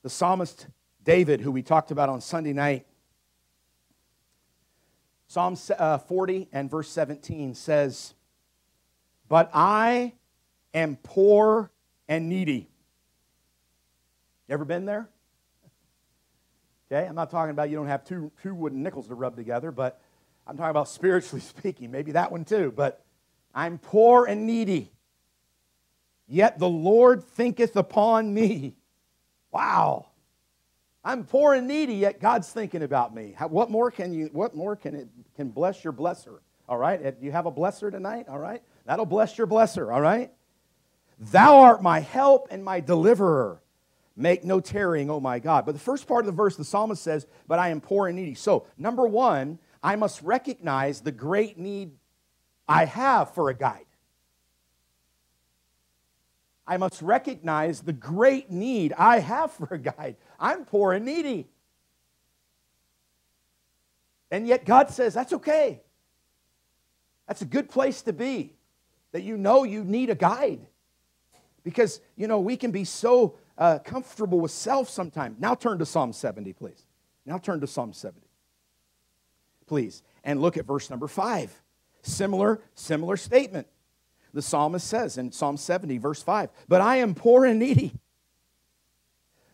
The 0.02 0.11
psalmist 0.11 0.66
David, 1.02 1.40
who 1.40 1.50
we 1.52 1.62
talked 1.62 1.90
about 1.90 2.11
on 2.11 2.20
Sunday 2.20 2.52
night, 2.52 2.87
Psalm 5.26 5.56
uh, 5.78 5.97
40 5.97 6.49
and 6.52 6.70
verse 6.70 6.90
17 6.90 7.54
says, 7.54 8.12
But 9.26 9.50
I 9.54 10.12
am 10.75 10.99
poor 11.02 11.70
and 12.09 12.28
needy. 12.28 12.68
You 14.49 14.52
ever 14.52 14.66
been 14.66 14.85
there? 14.85 15.09
Okay, 16.92 17.06
I'm 17.06 17.14
not 17.14 17.30
talking 17.30 17.52
about 17.52 17.70
you 17.70 17.76
don't 17.76 17.87
have 17.87 18.04
two, 18.04 18.32
two 18.42 18.52
wooden 18.52 18.82
nickels 18.82 19.06
to 19.09 19.14
rub 19.14 19.37
together, 19.37 19.70
but 19.70 20.00
I'm 20.47 20.56
talking 20.56 20.70
about 20.70 20.88
spiritually 20.88 21.40
speaking. 21.59 21.90
Maybe 21.90 22.12
that 22.12 22.32
one 22.32 22.44
too. 22.44 22.73
But 22.75 23.04
I'm 23.54 23.78
poor 23.78 24.26
and 24.26 24.47
needy. 24.47 24.90
Yet 26.26 26.59
the 26.59 26.68
Lord 26.68 27.25
thinketh 27.25 27.76
upon 27.76 28.32
me. 28.32 28.76
Wow. 29.52 30.06
I'm 31.04 31.25
poor 31.25 31.54
and 31.54 31.66
needy, 31.66 31.94
yet 31.94 32.20
God's 32.20 32.52
thinking 32.52 32.82
about 32.82 33.14
me. 33.14 33.35
How, 33.37 33.49
what 33.49 33.70
more 33.70 33.90
can 33.90 34.12
you? 34.12 34.28
What 34.32 34.54
more 34.54 34.76
can 34.76 34.94
it 34.94 35.09
can 35.35 35.49
bless 35.49 35.82
your 35.82 35.92
blesser? 35.92 36.38
All 36.68 36.76
right. 36.76 37.16
You 37.20 37.32
have 37.32 37.47
a 37.47 37.52
blesser 37.52 37.90
tonight? 37.90 38.26
All 38.28 38.38
right. 38.38 38.62
That'll 38.85 39.06
bless 39.06 39.38
your 39.38 39.47
blesser. 39.47 39.92
All 39.92 40.00
right. 40.00 40.30
Thou 41.18 41.61
art 41.61 41.82
my 41.82 42.00
help 42.00 42.49
and 42.50 42.64
my 42.64 42.80
deliverer. 42.80 43.61
Make 44.20 44.44
no 44.44 44.60
tarrying, 44.60 45.08
oh 45.08 45.18
my 45.18 45.38
God. 45.38 45.64
But 45.64 45.72
the 45.72 45.80
first 45.80 46.06
part 46.06 46.20
of 46.20 46.26
the 46.26 46.36
verse, 46.36 46.54
the 46.54 46.64
psalmist 46.64 47.02
says, 47.02 47.26
But 47.48 47.58
I 47.58 47.70
am 47.70 47.80
poor 47.80 48.06
and 48.06 48.16
needy. 48.16 48.34
So, 48.34 48.66
number 48.76 49.06
one, 49.06 49.58
I 49.82 49.96
must 49.96 50.20
recognize 50.20 51.00
the 51.00 51.10
great 51.10 51.56
need 51.56 51.92
I 52.68 52.84
have 52.84 53.34
for 53.34 53.48
a 53.48 53.54
guide. 53.54 53.86
I 56.66 56.76
must 56.76 57.00
recognize 57.00 57.80
the 57.80 57.94
great 57.94 58.50
need 58.50 58.92
I 58.92 59.20
have 59.20 59.52
for 59.52 59.68
a 59.72 59.78
guide. 59.78 60.16
I'm 60.38 60.66
poor 60.66 60.92
and 60.92 61.04
needy. 61.04 61.48
And 64.30 64.46
yet 64.46 64.66
God 64.66 64.90
says, 64.90 65.14
that's 65.14 65.32
okay. 65.32 65.80
That's 67.26 67.42
a 67.42 67.46
good 67.46 67.70
place 67.70 68.02
to 68.02 68.12
be, 68.12 68.52
that 69.12 69.22
you 69.22 69.36
know 69.36 69.64
you 69.64 69.82
need 69.82 70.10
a 70.10 70.14
guide. 70.14 70.60
Because, 71.64 72.00
you 72.16 72.28
know, 72.28 72.38
we 72.38 72.56
can 72.56 72.70
be 72.70 72.84
so 72.84 73.36
uh, 73.61 73.79
comfortable 73.79 74.40
with 74.40 74.50
self 74.50 74.88
sometimes. 74.88 75.38
Now 75.38 75.55
turn 75.55 75.79
to 75.79 75.87
Psalm 75.87 76.12
70, 76.12 76.55
please. 76.55 76.87
Now 77.26 77.38
turn 77.38 77.61
to 77.61 77.67
Psalm 77.67 77.93
70, 77.93 78.26
please. 79.67 80.02
And 80.25 80.40
look 80.40 80.57
at 80.57 80.67
verse 80.67 80.88
number 80.88 81.07
5. 81.07 81.62
Similar, 82.02 82.61
similar 82.75 83.19
statement. 83.19 83.67
The 84.33 84.43
psalmist 84.43 84.87
says 84.87 85.19
in 85.19 85.31
Psalm 85.31 85.59
70, 85.59 85.99
verse 85.99 86.23
5, 86.23 86.49
But 86.69 86.81
I 86.81 86.97
am 86.97 87.14
poor 87.14 87.45
and 87.45 87.59
needy. 87.59 87.93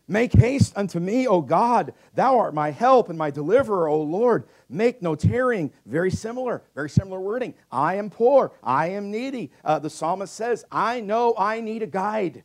Make 0.07 0.31
haste 0.31 0.71
unto 0.77 1.01
me, 1.01 1.27
O 1.27 1.41
God. 1.41 1.93
Thou 2.13 2.39
art 2.39 2.53
my 2.53 2.71
help 2.71 3.09
and 3.09 3.17
my 3.17 3.29
deliverer, 3.29 3.89
O 3.89 4.01
Lord. 4.01 4.47
Make 4.69 5.01
no 5.01 5.15
tarrying. 5.15 5.73
Very 5.85 6.11
similar, 6.11 6.63
very 6.75 6.89
similar 6.89 7.19
wording. 7.19 7.55
I 7.69 7.95
am 7.95 8.09
poor. 8.09 8.53
I 8.63 8.91
am 8.91 9.11
needy. 9.11 9.51
Uh, 9.65 9.79
the 9.79 9.89
psalmist 9.89 10.33
says, 10.33 10.63
I 10.71 11.01
know 11.01 11.35
I 11.37 11.59
need 11.59 11.83
a 11.83 11.87
guide. 11.87 12.43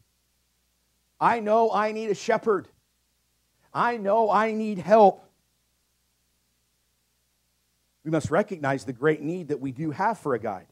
I 1.23 1.41
know 1.41 1.71
I 1.73 1.93
need 1.93 2.11
a 2.11 2.15
shepherd. 2.15 2.69
I 3.73 3.97
know 3.97 4.31
I 4.31 4.53
need 4.53 4.79
help. 4.79 5.25
We 8.05 8.11
must 8.11 8.31
recognize 8.31 8.85
the 8.85 8.93
great 8.93 9.23
need 9.23 9.49
that 9.49 9.61
we 9.61 9.73
do 9.73 9.93
have 9.93 10.19
for 10.19 10.35
a 10.35 10.39
guide. 10.39 10.67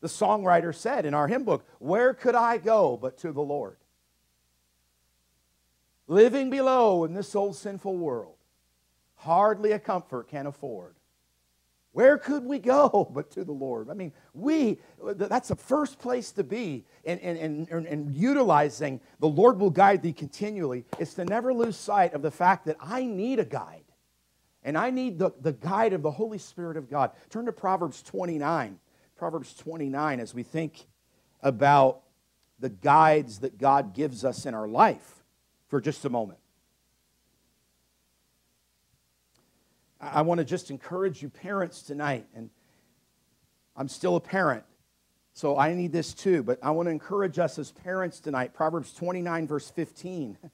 The 0.00 0.08
songwriter 0.08 0.74
said 0.74 1.04
in 1.04 1.12
our 1.12 1.28
hymn 1.28 1.44
book, 1.44 1.66
Where 1.78 2.14
could 2.14 2.34
I 2.34 2.56
go 2.56 2.96
but 2.96 3.18
to 3.18 3.32
the 3.32 3.42
Lord? 3.42 3.76
living 6.10 6.50
below 6.50 7.04
in 7.04 7.14
this 7.14 7.36
old 7.36 7.54
sinful 7.54 7.96
world, 7.96 8.34
hardly 9.14 9.70
a 9.70 9.78
comfort 9.78 10.26
can 10.28 10.44
afford. 10.44 10.96
Where 11.92 12.18
could 12.18 12.44
we 12.44 12.58
go 12.58 13.10
but 13.14 13.30
to 13.32 13.44
the 13.44 13.52
Lord? 13.52 13.90
I 13.90 13.94
mean, 13.94 14.12
we, 14.32 14.78
that's 15.02 15.48
the 15.48 15.56
first 15.56 15.98
place 15.98 16.32
to 16.32 16.44
be 16.44 16.84
in, 17.04 17.18
in, 17.18 17.66
in, 17.66 17.86
in, 17.86 18.14
utilizing 18.14 19.00
the 19.18 19.28
Lord 19.28 19.58
will 19.58 19.70
guide 19.70 20.02
thee 20.02 20.12
continually. 20.12 20.84
Is 20.98 21.14
to 21.14 21.24
never 21.24 21.52
lose 21.52 21.76
sight 21.76 22.14
of 22.14 22.22
the 22.22 22.30
fact 22.30 22.66
that 22.66 22.76
I 22.80 23.04
need 23.04 23.38
a 23.38 23.44
guide. 23.44 23.84
And 24.62 24.76
I 24.76 24.90
need 24.90 25.18
the, 25.18 25.30
the 25.40 25.52
guide 25.52 25.94
of 25.94 26.02
the 26.02 26.10
Holy 26.10 26.38
Spirit 26.38 26.76
of 26.76 26.90
God. 26.90 27.12
Turn 27.30 27.46
to 27.46 27.52
Proverbs 27.52 28.02
29. 28.02 28.78
Proverbs 29.16 29.54
29 29.54 30.20
as 30.20 30.34
we 30.34 30.42
think 30.42 30.86
about 31.42 32.02
the 32.58 32.68
guides 32.68 33.38
that 33.40 33.58
God 33.58 33.94
gives 33.94 34.24
us 34.24 34.44
in 34.46 34.54
our 34.54 34.68
life 34.68 35.24
for 35.68 35.80
just 35.80 36.04
a 36.04 36.10
moment. 36.10 36.38
I 40.00 40.22
want 40.22 40.38
to 40.38 40.44
just 40.44 40.70
encourage 40.70 41.22
you, 41.22 41.28
parents, 41.28 41.82
tonight. 41.82 42.26
And 42.34 42.50
I'm 43.76 43.88
still 43.88 44.16
a 44.16 44.20
parent, 44.20 44.64
so 45.34 45.58
I 45.58 45.74
need 45.74 45.92
this 45.92 46.14
too. 46.14 46.42
But 46.42 46.58
I 46.62 46.70
want 46.70 46.86
to 46.86 46.90
encourage 46.90 47.38
us 47.38 47.58
as 47.58 47.70
parents 47.70 48.20
tonight. 48.20 48.54
Proverbs 48.54 48.92
29, 48.94 49.46
verse 49.46 49.70
15. 49.70 50.38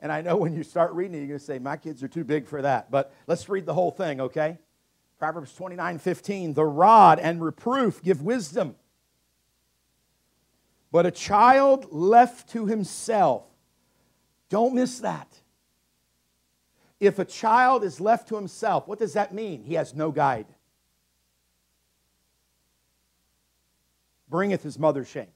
And 0.00 0.12
I 0.12 0.20
know 0.20 0.36
when 0.36 0.54
you 0.54 0.64
start 0.64 0.92
reading 0.92 1.14
it, 1.14 1.18
you're 1.20 1.28
going 1.28 1.38
to 1.38 1.44
say, 1.44 1.58
My 1.58 1.78
kids 1.78 2.02
are 2.02 2.08
too 2.08 2.24
big 2.24 2.46
for 2.46 2.60
that. 2.60 2.90
But 2.90 3.14
let's 3.26 3.48
read 3.48 3.64
the 3.64 3.72
whole 3.72 3.90
thing, 3.90 4.20
okay? 4.20 4.58
Proverbs 5.18 5.54
29, 5.54 5.98
15. 5.98 6.52
The 6.52 6.64
rod 6.64 7.18
and 7.18 7.42
reproof 7.42 8.02
give 8.02 8.20
wisdom. 8.20 8.76
But 10.92 11.06
a 11.06 11.10
child 11.10 11.86
left 11.90 12.50
to 12.50 12.66
himself 12.66 13.44
don't 14.50 14.74
miss 14.74 15.00
that. 15.00 15.40
If 17.04 17.18
a 17.18 17.24
child 17.24 17.84
is 17.84 18.00
left 18.00 18.28
to 18.28 18.36
himself, 18.36 18.88
what 18.88 18.98
does 18.98 19.12
that 19.12 19.34
mean? 19.34 19.62
He 19.62 19.74
has 19.74 19.94
no 19.94 20.10
guide. 20.10 20.46
Bringeth 24.30 24.62
his 24.62 24.78
mother 24.78 25.04
shame. 25.04 25.28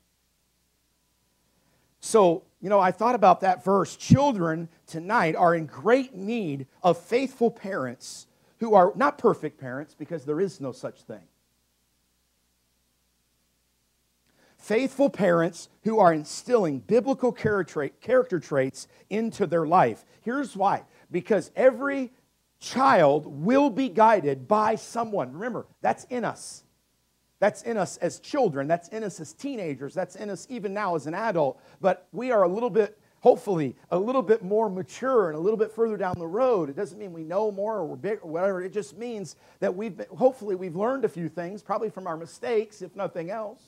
So, 2.00 2.44
you 2.62 2.70
know, 2.70 2.80
I 2.80 2.90
thought 2.90 3.14
about 3.14 3.42
that 3.42 3.64
verse. 3.64 3.96
Children 3.96 4.70
tonight 4.86 5.36
are 5.36 5.54
in 5.54 5.66
great 5.66 6.14
need 6.14 6.66
of 6.82 6.98
faithful 6.98 7.50
parents 7.50 8.26
who 8.60 8.74
are 8.74 8.92
not 8.96 9.18
perfect 9.18 9.60
parents 9.60 9.94
because 9.94 10.24
there 10.24 10.40
is 10.40 10.62
no 10.62 10.72
such 10.72 11.02
thing. 11.02 11.26
Faithful 14.56 15.10
parents 15.10 15.68
who 15.84 15.98
are 15.98 16.14
instilling 16.14 16.78
biblical 16.78 17.30
character 17.30 18.40
traits 18.40 18.88
into 19.10 19.46
their 19.46 19.66
life. 19.66 20.04
Here's 20.22 20.56
why 20.56 20.84
because 21.10 21.50
every 21.56 22.12
child 22.60 23.26
will 23.26 23.70
be 23.70 23.88
guided 23.88 24.48
by 24.48 24.74
someone. 24.74 25.32
Remember, 25.32 25.66
that's 25.80 26.04
in 26.04 26.24
us. 26.24 26.64
That's 27.40 27.62
in 27.62 27.76
us 27.76 27.96
as 27.98 28.18
children. 28.18 28.66
That's 28.66 28.88
in 28.88 29.04
us 29.04 29.20
as 29.20 29.32
teenagers. 29.32 29.94
That's 29.94 30.16
in 30.16 30.28
us 30.28 30.46
even 30.50 30.74
now 30.74 30.96
as 30.96 31.06
an 31.06 31.14
adult. 31.14 31.60
But 31.80 32.08
we 32.12 32.32
are 32.32 32.42
a 32.42 32.48
little 32.48 32.70
bit, 32.70 32.98
hopefully, 33.20 33.76
a 33.90 33.98
little 33.98 34.22
bit 34.22 34.42
more 34.42 34.68
mature 34.68 35.28
and 35.28 35.36
a 35.36 35.40
little 35.40 35.56
bit 35.56 35.70
further 35.70 35.96
down 35.96 36.18
the 36.18 36.26
road. 36.26 36.68
It 36.68 36.74
doesn't 36.74 36.98
mean 36.98 37.12
we 37.12 37.22
know 37.22 37.52
more 37.52 37.76
or 37.76 37.86
we're 37.86 37.96
big 37.96 38.18
or 38.22 38.30
whatever. 38.30 38.62
It 38.62 38.72
just 38.72 38.98
means 38.98 39.36
that 39.60 39.74
we've, 39.74 39.96
been, 39.96 40.08
hopefully, 40.16 40.56
we've 40.56 40.74
learned 40.74 41.04
a 41.04 41.08
few 41.08 41.28
things, 41.28 41.62
probably 41.62 41.90
from 41.90 42.08
our 42.08 42.16
mistakes, 42.16 42.82
if 42.82 42.96
nothing 42.96 43.30
else. 43.30 43.62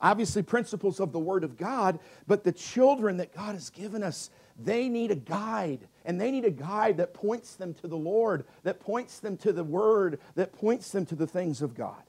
Obviously, 0.00 0.42
principles 0.42 0.98
of 1.00 1.12
the 1.12 1.18
Word 1.18 1.44
of 1.44 1.56
God, 1.56 2.00
but 2.26 2.44
the 2.44 2.52
children 2.52 3.16
that 3.18 3.34
God 3.34 3.54
has 3.54 3.70
given 3.70 4.02
us, 4.02 4.30
they 4.58 4.88
need 4.88 5.10
a 5.10 5.16
guide. 5.16 5.88
And 6.04 6.20
they 6.20 6.30
need 6.30 6.44
a 6.44 6.50
guide 6.50 6.98
that 6.98 7.14
points 7.14 7.56
them 7.56 7.74
to 7.74 7.88
the 7.88 7.96
Lord, 7.96 8.44
that 8.62 8.80
points 8.80 9.18
them 9.18 9.36
to 9.38 9.52
the 9.52 9.64
Word, 9.64 10.20
that 10.34 10.52
points 10.52 10.90
them 10.90 11.04
to 11.06 11.14
the 11.14 11.26
things 11.26 11.62
of 11.62 11.74
God. 11.74 12.02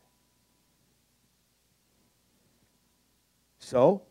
So, 3.59 4.03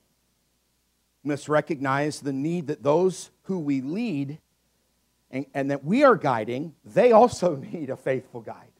we 1.22 1.30
must 1.30 1.48
recognize 1.48 2.20
the 2.20 2.32
need 2.32 2.66
that 2.66 2.82
those 2.82 3.30
who 3.44 3.58
we 3.58 3.80
lead 3.80 4.38
and, 5.30 5.46
and 5.54 5.70
that 5.70 5.84
we 5.84 6.04
are 6.04 6.16
guiding, 6.16 6.74
they 6.84 7.12
also 7.12 7.56
need 7.72 7.90
a 7.90 7.96
faithful 7.96 8.40
guide. 8.40 8.72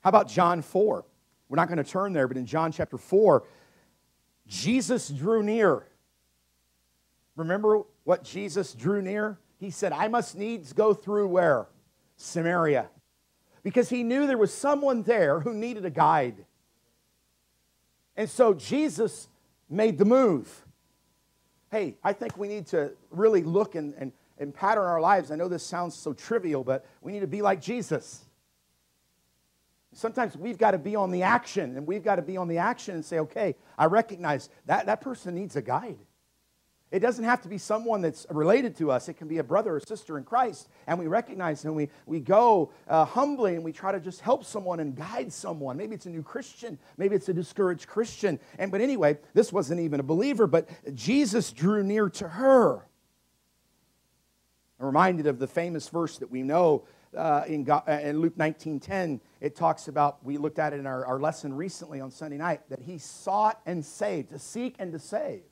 How 0.00 0.08
about 0.08 0.28
John 0.28 0.62
4? 0.62 1.04
We're 1.48 1.56
not 1.56 1.68
going 1.68 1.82
to 1.82 1.84
turn 1.84 2.12
there, 2.12 2.28
but 2.28 2.36
in 2.36 2.46
John 2.46 2.70
chapter 2.70 2.96
4, 2.96 3.42
Jesus 4.46 5.08
drew 5.08 5.42
near. 5.42 5.86
Remember 7.40 7.82
what 8.04 8.22
Jesus 8.22 8.74
drew 8.74 9.02
near? 9.02 9.38
He 9.58 9.70
said, 9.70 9.92
I 9.92 10.08
must 10.08 10.36
needs 10.36 10.72
go 10.72 10.94
through 10.94 11.28
where? 11.28 11.66
Samaria. 12.16 12.88
Because 13.62 13.88
he 13.88 14.02
knew 14.02 14.26
there 14.26 14.38
was 14.38 14.52
someone 14.52 15.02
there 15.02 15.40
who 15.40 15.52
needed 15.52 15.84
a 15.84 15.90
guide. 15.90 16.44
And 18.16 18.28
so 18.28 18.54
Jesus 18.54 19.28
made 19.68 19.96
the 19.96 20.04
move. 20.04 20.66
Hey, 21.70 21.96
I 22.04 22.12
think 22.12 22.36
we 22.36 22.48
need 22.48 22.66
to 22.68 22.92
really 23.10 23.42
look 23.42 23.74
and, 23.74 23.94
and, 23.96 24.12
and 24.38 24.54
pattern 24.54 24.84
our 24.84 25.00
lives. 25.00 25.30
I 25.30 25.36
know 25.36 25.48
this 25.48 25.64
sounds 25.64 25.94
so 25.94 26.12
trivial, 26.12 26.62
but 26.62 26.84
we 27.00 27.12
need 27.12 27.20
to 27.20 27.26
be 27.26 27.42
like 27.42 27.62
Jesus. 27.62 28.24
Sometimes 29.94 30.36
we've 30.36 30.58
got 30.58 30.72
to 30.72 30.78
be 30.78 30.94
on 30.94 31.10
the 31.10 31.22
action, 31.22 31.76
and 31.76 31.86
we've 31.86 32.04
got 32.04 32.16
to 32.16 32.22
be 32.22 32.36
on 32.36 32.48
the 32.48 32.58
action 32.58 32.94
and 32.94 33.04
say, 33.04 33.18
okay, 33.20 33.56
I 33.78 33.86
recognize 33.86 34.50
that, 34.66 34.86
that 34.86 35.00
person 35.00 35.34
needs 35.34 35.56
a 35.56 35.62
guide. 35.62 35.98
It 36.90 36.98
doesn't 36.98 37.24
have 37.24 37.40
to 37.42 37.48
be 37.48 37.58
someone 37.58 38.00
that's 38.00 38.26
related 38.30 38.76
to 38.78 38.90
us. 38.90 39.08
It 39.08 39.14
can 39.14 39.28
be 39.28 39.38
a 39.38 39.44
brother 39.44 39.76
or 39.76 39.80
sister 39.80 40.18
in 40.18 40.24
Christ. 40.24 40.68
And 40.88 40.98
we 40.98 41.06
recognize 41.06 41.64
and 41.64 41.76
we, 41.76 41.88
we 42.04 42.18
go 42.18 42.72
uh, 42.88 43.04
humbly 43.04 43.54
and 43.54 43.62
we 43.62 43.70
try 43.70 43.92
to 43.92 44.00
just 44.00 44.20
help 44.20 44.44
someone 44.44 44.80
and 44.80 44.96
guide 44.96 45.32
someone. 45.32 45.76
Maybe 45.76 45.94
it's 45.94 46.06
a 46.06 46.10
new 46.10 46.24
Christian. 46.24 46.78
Maybe 46.96 47.14
it's 47.14 47.28
a 47.28 47.34
discouraged 47.34 47.86
Christian. 47.86 48.40
And 48.58 48.72
but 48.72 48.80
anyway, 48.80 49.18
this 49.34 49.52
wasn't 49.52 49.80
even 49.80 50.00
a 50.00 50.02
believer, 50.02 50.48
but 50.48 50.68
Jesus 50.94 51.52
drew 51.52 51.84
near 51.84 52.08
to 52.10 52.28
her. 52.28 52.84
I'm 54.80 54.86
reminded 54.86 55.28
of 55.28 55.38
the 55.38 55.46
famous 55.46 55.88
verse 55.88 56.18
that 56.18 56.30
we 56.30 56.42
know 56.42 56.86
uh, 57.16 57.44
in, 57.46 57.64
God, 57.64 57.84
uh, 57.86 57.92
in 57.92 58.20
Luke 58.20 58.36
19.10. 58.36 59.20
It 59.40 59.54
talks 59.54 59.86
about, 59.86 60.24
we 60.24 60.38
looked 60.38 60.58
at 60.58 60.72
it 60.72 60.80
in 60.80 60.86
our, 60.86 61.04
our 61.06 61.20
lesson 61.20 61.54
recently 61.54 62.00
on 62.00 62.10
Sunday 62.10 62.38
night, 62.38 62.62
that 62.70 62.80
he 62.80 62.98
sought 62.98 63.60
and 63.66 63.84
saved, 63.84 64.30
to 64.30 64.38
seek 64.38 64.76
and 64.78 64.92
to 64.92 64.98
save. 64.98 65.42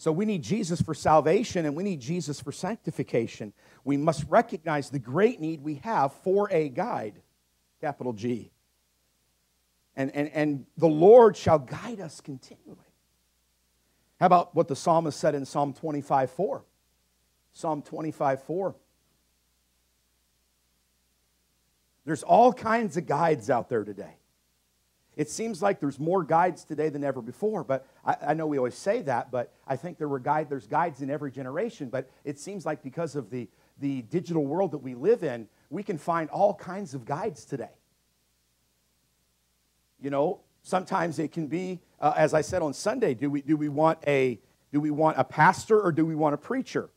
So 0.00 0.10
we 0.12 0.24
need 0.24 0.42
Jesus 0.42 0.80
for 0.80 0.94
salvation 0.94 1.66
and 1.66 1.76
we 1.76 1.82
need 1.82 2.00
Jesus 2.00 2.40
for 2.40 2.52
sanctification. 2.52 3.52
We 3.84 3.98
must 3.98 4.24
recognize 4.30 4.88
the 4.88 4.98
great 4.98 5.40
need 5.40 5.62
we 5.62 5.74
have 5.84 6.14
for 6.24 6.50
a 6.50 6.70
guide, 6.70 7.20
capital 7.82 8.14
G. 8.14 8.50
And, 9.94 10.10
and, 10.16 10.30
and 10.32 10.66
the 10.78 10.88
Lord 10.88 11.36
shall 11.36 11.58
guide 11.58 12.00
us 12.00 12.22
continually. 12.22 12.78
How 14.18 14.24
about 14.24 14.54
what 14.54 14.68
the 14.68 14.74
psalmist 14.74 15.20
said 15.20 15.34
in 15.34 15.44
Psalm 15.44 15.74
25 15.74 16.30
4? 16.30 16.64
Psalm 17.52 17.82
25 17.82 18.42
4. 18.42 18.74
There's 22.06 22.22
all 22.22 22.54
kinds 22.54 22.96
of 22.96 23.04
guides 23.04 23.50
out 23.50 23.68
there 23.68 23.84
today. 23.84 24.16
It 25.16 25.28
seems 25.28 25.60
like 25.60 25.80
there's 25.80 25.98
more 25.98 26.22
guides 26.22 26.64
today 26.64 26.88
than 26.88 27.02
ever 27.04 27.20
before, 27.20 27.64
but 27.64 27.86
I, 28.04 28.16
I, 28.28 28.34
know 28.34 28.46
we 28.46 28.58
always 28.58 28.76
say 28.76 29.02
that, 29.02 29.30
but 29.30 29.52
I 29.66 29.76
think 29.76 29.98
there 29.98 30.08
were 30.08 30.20
guide, 30.20 30.48
there's 30.48 30.66
guides 30.66 31.02
in 31.02 31.10
every 31.10 31.30
generation, 31.30 31.88
but 31.88 32.08
it 32.24 32.38
seems 32.38 32.64
like 32.64 32.82
because 32.82 33.16
of 33.16 33.28
the, 33.28 33.48
the 33.80 34.02
digital 34.02 34.46
world 34.46 34.70
that 34.70 34.78
we 34.78 34.94
live 34.94 35.24
in, 35.24 35.48
we 35.68 35.82
can 35.82 35.98
find 35.98 36.30
all 36.30 36.54
kinds 36.54 36.94
of 36.94 37.04
guides 37.04 37.44
today. 37.44 37.70
You 40.00 40.10
know, 40.10 40.40
sometimes 40.62 41.18
it 41.18 41.32
can 41.32 41.48
be, 41.48 41.80
uh, 42.00 42.14
as 42.16 42.32
I 42.32 42.40
said 42.40 42.62
on 42.62 42.72
Sunday, 42.72 43.14
do 43.14 43.30
we, 43.30 43.42
do, 43.42 43.56
we 43.56 43.68
want 43.68 43.98
a, 44.06 44.38
do 44.72 44.80
we 44.80 44.90
want 44.90 45.18
a 45.18 45.24
pastor 45.24 45.80
or 45.80 45.92
do 45.92 46.06
we 46.06 46.14
want 46.14 46.34
a 46.34 46.38
preacher? 46.38 46.88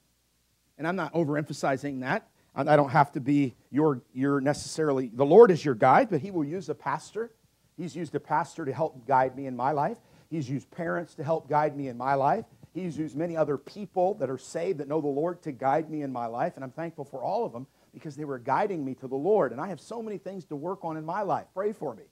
And 0.78 0.88
I'm 0.88 0.96
not 0.96 1.14
overemphasizing 1.14 2.02
that. 2.02 2.28
I 2.56 2.76
don't 2.76 2.92
have 2.92 3.12
to 3.14 3.20
be 3.20 3.56
your, 3.72 4.04
your 4.14 4.40
necessarily, 4.40 5.10
the 5.12 5.26
Lord 5.26 5.50
is 5.50 5.66
your 5.66 5.74
guide, 5.74 6.10
but 6.12 6.22
He 6.22 6.30
will 6.30 6.46
use 6.46 6.70
a 6.70 6.76
pastor 6.76 7.32
He's 7.78 7.96
used 7.96 8.16
a 8.16 8.20
pastor 8.20 8.66
to 8.66 8.74
help 8.74 9.08
guide 9.08 9.36
me 9.36 9.48
in 9.48 9.56
my 9.56 9.72
life. 9.72 9.98
He's 10.30 10.50
used 10.50 10.70
parents 10.72 11.16
to 11.16 11.24
help 11.24 11.50
guide 11.50 11.76
me 11.76 11.88
in 11.88 11.98
my 11.98 12.16
life. 12.16 12.46
He's 12.74 12.98
used 12.98 13.16
many 13.16 13.38
other 13.38 13.58
people 13.58 14.16
that 14.16 14.30
are 14.30 14.38
saved 14.38 14.80
that 14.80 14.88
know 14.88 15.00
the 15.00 15.08
Lord 15.08 15.42
to 15.44 15.52
guide 15.52 15.90
me 15.90 16.02
in 16.02 16.12
my 16.12 16.26
life. 16.26 16.54
And 16.56 16.64
I'm 16.64 16.72
thankful 16.72 17.06
for 17.06 17.22
all 17.22 17.46
of 17.46 17.54
them 17.54 17.68
because 17.94 18.16
they 18.16 18.26
were 18.26 18.40
guiding 18.40 18.84
me 18.84 18.96
to 18.96 19.08
the 19.08 19.16
Lord. 19.16 19.52
And 19.52 19.62
I 19.62 19.68
have 19.68 19.80
so 19.80 20.02
many 20.02 20.18
things 20.18 20.46
to 20.46 20.56
work 20.56 20.84
on 20.84 20.98
in 20.98 21.06
my 21.06 21.22
life. 21.22 21.46
Pray 21.54 21.72
for 21.72 21.94
me. 21.94 22.04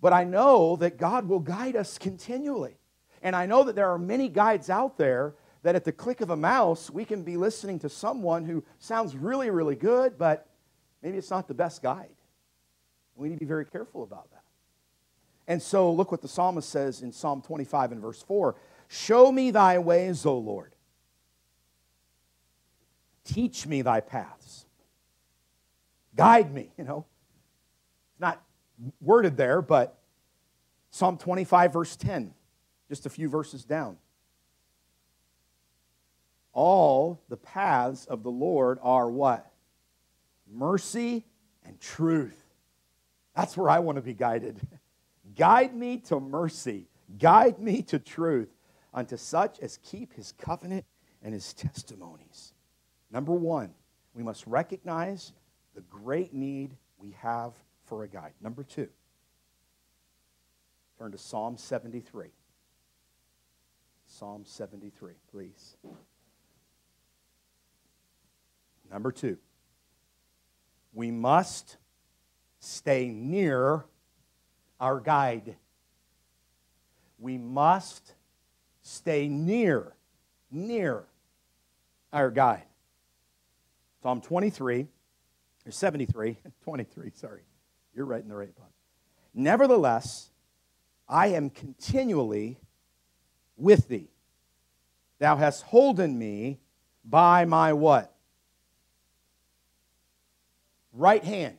But 0.00 0.12
I 0.12 0.24
know 0.24 0.76
that 0.76 0.98
God 0.98 1.28
will 1.28 1.38
guide 1.38 1.76
us 1.76 1.98
continually. 1.98 2.76
And 3.22 3.34
I 3.34 3.46
know 3.46 3.62
that 3.64 3.76
there 3.76 3.90
are 3.90 3.98
many 3.98 4.28
guides 4.28 4.68
out 4.68 4.98
there 4.98 5.34
that 5.62 5.74
at 5.74 5.84
the 5.84 5.92
click 5.92 6.20
of 6.20 6.30
a 6.30 6.36
mouse, 6.36 6.90
we 6.90 7.04
can 7.04 7.22
be 7.22 7.36
listening 7.36 7.78
to 7.80 7.88
someone 7.88 8.44
who 8.44 8.64
sounds 8.78 9.16
really, 9.16 9.50
really 9.50 9.74
good, 9.74 10.18
but 10.18 10.48
maybe 11.02 11.16
it's 11.16 11.30
not 11.30 11.48
the 11.48 11.54
best 11.54 11.82
guide. 11.82 12.15
We 13.16 13.28
need 13.28 13.36
to 13.36 13.40
be 13.40 13.46
very 13.46 13.64
careful 13.64 14.02
about 14.02 14.30
that. 14.30 14.42
And 15.48 15.62
so 15.62 15.90
look 15.92 16.10
what 16.10 16.22
the 16.22 16.28
psalmist 16.28 16.68
says 16.68 17.02
in 17.02 17.12
Psalm 17.12 17.40
25 17.42 17.92
and 17.92 18.00
verse 18.00 18.22
4 18.22 18.56
Show 18.88 19.32
me 19.32 19.50
thy 19.50 19.78
ways, 19.78 20.24
O 20.26 20.36
Lord. 20.38 20.74
Teach 23.24 23.66
me 23.66 23.82
thy 23.82 24.00
paths. 24.00 24.66
Guide 26.14 26.52
me, 26.54 26.70
you 26.78 26.84
know. 26.84 27.04
It's 28.12 28.20
not 28.20 28.42
worded 29.00 29.36
there, 29.36 29.60
but 29.60 29.98
Psalm 30.90 31.18
25, 31.18 31.72
verse 31.72 31.96
10, 31.96 32.32
just 32.88 33.06
a 33.06 33.10
few 33.10 33.28
verses 33.28 33.64
down. 33.64 33.96
All 36.52 37.20
the 37.28 37.36
paths 37.36 38.06
of 38.06 38.22
the 38.22 38.30
Lord 38.30 38.78
are 38.82 39.10
what? 39.10 39.50
Mercy 40.50 41.24
and 41.64 41.78
truth 41.80 42.45
that's 43.36 43.56
where 43.56 43.68
I 43.68 43.80
want 43.80 43.96
to 43.96 44.02
be 44.02 44.14
guided. 44.14 44.66
Guide 45.36 45.76
me 45.76 45.98
to 45.98 46.18
mercy, 46.18 46.86
guide 47.18 47.58
me 47.58 47.82
to 47.82 47.98
truth, 47.98 48.48
unto 48.94 49.18
such 49.18 49.60
as 49.60 49.78
keep 49.82 50.14
his 50.14 50.32
covenant 50.32 50.86
and 51.22 51.34
his 51.34 51.52
testimonies. 51.52 52.54
Number 53.10 53.32
one, 53.32 53.74
we 54.14 54.22
must 54.22 54.46
recognize 54.46 55.32
the 55.74 55.82
great 55.82 56.32
need 56.32 56.76
we 56.98 57.14
have 57.20 57.52
for 57.84 58.04
a 58.04 58.08
guide. 58.08 58.32
Number 58.40 58.64
two, 58.64 58.88
turn 60.98 61.12
to 61.12 61.18
Psalm 61.18 61.58
73. 61.58 62.28
Psalm 64.06 64.44
73, 64.46 65.12
please. 65.30 65.76
Number 68.90 69.12
two, 69.12 69.36
we 70.94 71.10
must 71.10 71.76
stay 72.66 73.08
near 73.08 73.84
our 74.80 75.00
guide. 75.00 75.56
We 77.18 77.38
must 77.38 78.14
stay 78.82 79.28
near, 79.28 79.94
near 80.50 81.04
our 82.12 82.30
guide. 82.30 82.64
Psalm 84.02 84.20
23, 84.20 84.86
or 85.64 85.70
73, 85.70 86.36
23, 86.64 87.10
sorry. 87.14 87.42
You're 87.94 88.04
right 88.04 88.22
in 88.22 88.28
the 88.28 88.36
right 88.36 88.54
book. 88.54 88.70
Nevertheless, 89.32 90.30
I 91.08 91.28
am 91.28 91.50
continually 91.50 92.58
with 93.56 93.88
thee. 93.88 94.10
Thou 95.18 95.36
hast 95.36 95.62
holden 95.62 96.18
me 96.18 96.58
by 97.04 97.44
my 97.44 97.72
what? 97.72 98.12
Right 100.92 101.24
hand. 101.24 101.56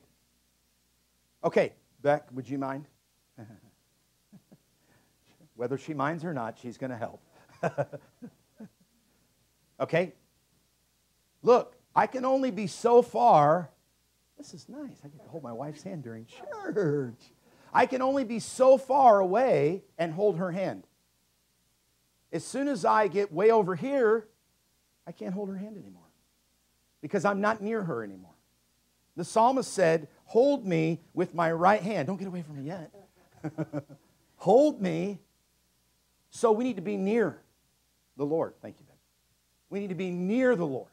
Okay, 1.43 1.73
Beck, 2.02 2.28
would 2.32 2.50
you 2.50 2.58
mind? 2.58 2.86
Whether 5.56 5.78
she 5.78 5.93
minds 5.93 6.23
or 6.23 6.34
not, 6.34 6.58
she's 6.60 6.78
going 6.78 6.91
to 6.91 6.97
help. 6.97 7.21
okay? 9.80 10.13
Look, 11.43 11.76
I 11.95 12.08
can 12.08 12.26
only 12.26 12.52
be 12.52 12.67
so 12.67 13.02
far. 13.02 13.69
This 14.38 14.54
is 14.54 14.67
nice. 14.69 14.97
I 15.04 15.08
get 15.08 15.23
to 15.23 15.30
hold 15.30 15.43
my 15.43 15.54
wife's 15.54 15.84
hand 15.84 16.04
during 16.04 16.26
church. 16.26 17.21
I 17.73 17.86
can 17.86 18.02
only 18.02 18.23
be 18.23 18.39
so 18.39 18.78
far 18.78 19.19
away 19.19 19.84
and 19.97 20.13
hold 20.13 20.38
her 20.38 20.52
hand. 20.52 20.86
As 22.32 22.45
soon 22.45 22.67
as 22.67 22.86
I 22.86 23.08
get 23.08 23.32
way 23.32 23.52
over 23.52 23.76
here, 23.76 24.28
I 25.06 25.12
can't 25.12 25.34
hold 25.34 25.50
her 25.50 25.58
hand 25.58 25.78
anymore 25.78 26.04
because 27.02 27.26
I'm 27.26 27.41
not 27.41 27.62
near 27.62 27.84
her 27.84 28.04
anymore. 28.04 28.34
The 29.15 29.23
psalmist 29.23 29.73
said, 29.73 30.08
Hold 30.28 30.66
me 30.66 31.00
with 31.13 31.34
my 31.34 31.52
right 31.52 31.82
hand. 31.82 32.08
Don't 32.08 32.18
get 32.18 32.28
away 32.28 32.42
from 32.44 32.58
me 32.58 32.68
yet. 32.68 32.92
hold 34.36 34.82
me. 34.82 35.20
So 36.30 36.52
we 36.52 36.63
need 36.63 36.76
to 36.76 36.82
be 36.82 36.98
near 36.98 37.40
the 38.18 38.26
Lord. 38.26 38.54
Thank 38.62 38.80
you, 38.80 38.86
Ben. 38.86 38.96
We 39.70 39.80
need 39.80 39.90
to 39.90 39.96
be 39.96 40.12
near 40.12 40.56
the 40.56 40.66
Lord. 40.66 40.90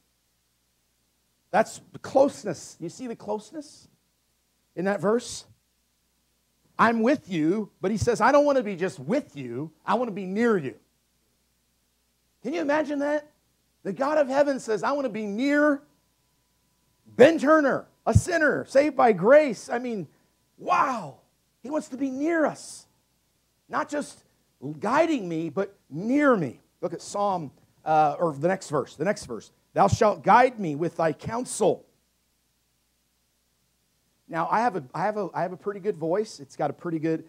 That's 1.51 1.81
the 1.93 1.99
closeness. 1.99 2.77
You 2.81 2.89
see 2.89 3.07
the 3.07 3.17
closeness 3.17 3.89
in 4.77 4.85
that 4.87 5.01
verse? 5.01 5.45
I'm 6.79 7.03
with 7.03 7.29
you, 7.29 7.71
but 7.81 7.91
he 7.91 7.97
says, 7.97 8.21
I 8.21 8.33
don't 8.33 8.45
want 8.45 8.59
to 8.59 8.65
be 8.65 8.77
just 8.77 8.99
with 8.99 9.37
you, 9.37 9.71
I 9.87 9.95
want 9.95 10.09
to 10.09 10.13
be 10.15 10.27
near 10.27 10.57
you. 10.57 10.75
Can 12.43 12.53
you 12.53 12.61
imagine 12.61 12.99
that? 13.01 13.31
The 13.85 13.93
God 13.93 14.19
of 14.19 14.29
heaven 14.29 14.61
says, 14.61 14.83
I 14.83 14.93
want 14.93 15.07
to 15.07 15.13
be 15.13 15.27
near 15.27 15.83
Ben 17.07 17.39
Turner, 17.39 17.87
a 18.07 18.15
sinner, 18.15 18.65
saved 18.67 18.97
by 18.97 19.13
grace. 19.13 19.69
I 19.69 19.79
mean, 19.79 20.09
wow. 20.59 21.19
He 21.63 21.71
wants 21.71 21.89
to 21.89 21.97
be 21.97 22.11
near 22.11 22.45
us. 22.45 22.87
Not 23.69 23.89
just 23.89 24.23
guiding 24.79 25.29
me, 25.29 25.49
but 25.51 25.77
near 25.91 26.37
me. 26.37 26.61
Look 26.81 26.93
at 26.93 27.01
Psalm, 27.01 27.51
uh, 27.85 28.17
or 28.19 28.35
the 28.35 28.49
next 28.49 28.69
verse, 28.69 28.97
the 28.97 29.05
next 29.05 29.27
verse. 29.27 29.51
Thou 29.73 29.89
shalt 29.89 30.23
guide 30.23 30.61
me 30.61 30.77
with 30.77 30.97
thy 30.97 31.13
counsel. 31.13 31.87
Now, 34.29 34.49
I 34.51 34.61
have 34.61 34.77
a, 34.77 34.85
I 34.95 35.05
have 35.05 35.17
a, 35.17 35.29
I 35.35 35.43
have 35.43 35.53
a 35.53 35.57
pretty 35.57 35.81
good 35.81 35.97
voice. 35.97 36.41
It's 36.41 36.57
got 36.57 36.71
a 36.71 36.73
pretty 36.73 36.99
good, 36.99 37.25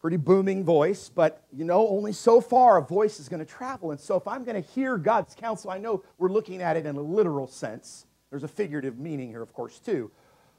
pretty 0.00 0.16
booming 0.16 0.64
voice, 0.64 1.08
but 1.08 1.44
you 1.52 1.64
know, 1.64 1.88
only 1.88 2.12
so 2.12 2.40
far 2.40 2.78
a 2.78 2.82
voice 2.82 3.20
is 3.20 3.28
going 3.28 3.44
to 3.44 3.50
travel. 3.50 3.90
And 3.90 4.00
so, 4.00 4.16
if 4.16 4.26
I'm 4.28 4.44
going 4.44 4.62
to 4.62 4.68
hear 4.70 4.96
God's 4.96 5.34
counsel, 5.34 5.70
I 5.70 5.78
know 5.78 6.02
we're 6.18 6.30
looking 6.30 6.62
at 6.62 6.76
it 6.76 6.86
in 6.86 6.96
a 6.96 7.00
literal 7.00 7.46
sense. 7.46 8.06
There's 8.34 8.42
a 8.42 8.48
figurative 8.48 8.98
meaning 8.98 9.28
here, 9.28 9.42
of 9.42 9.52
course, 9.52 9.78
too. 9.78 10.10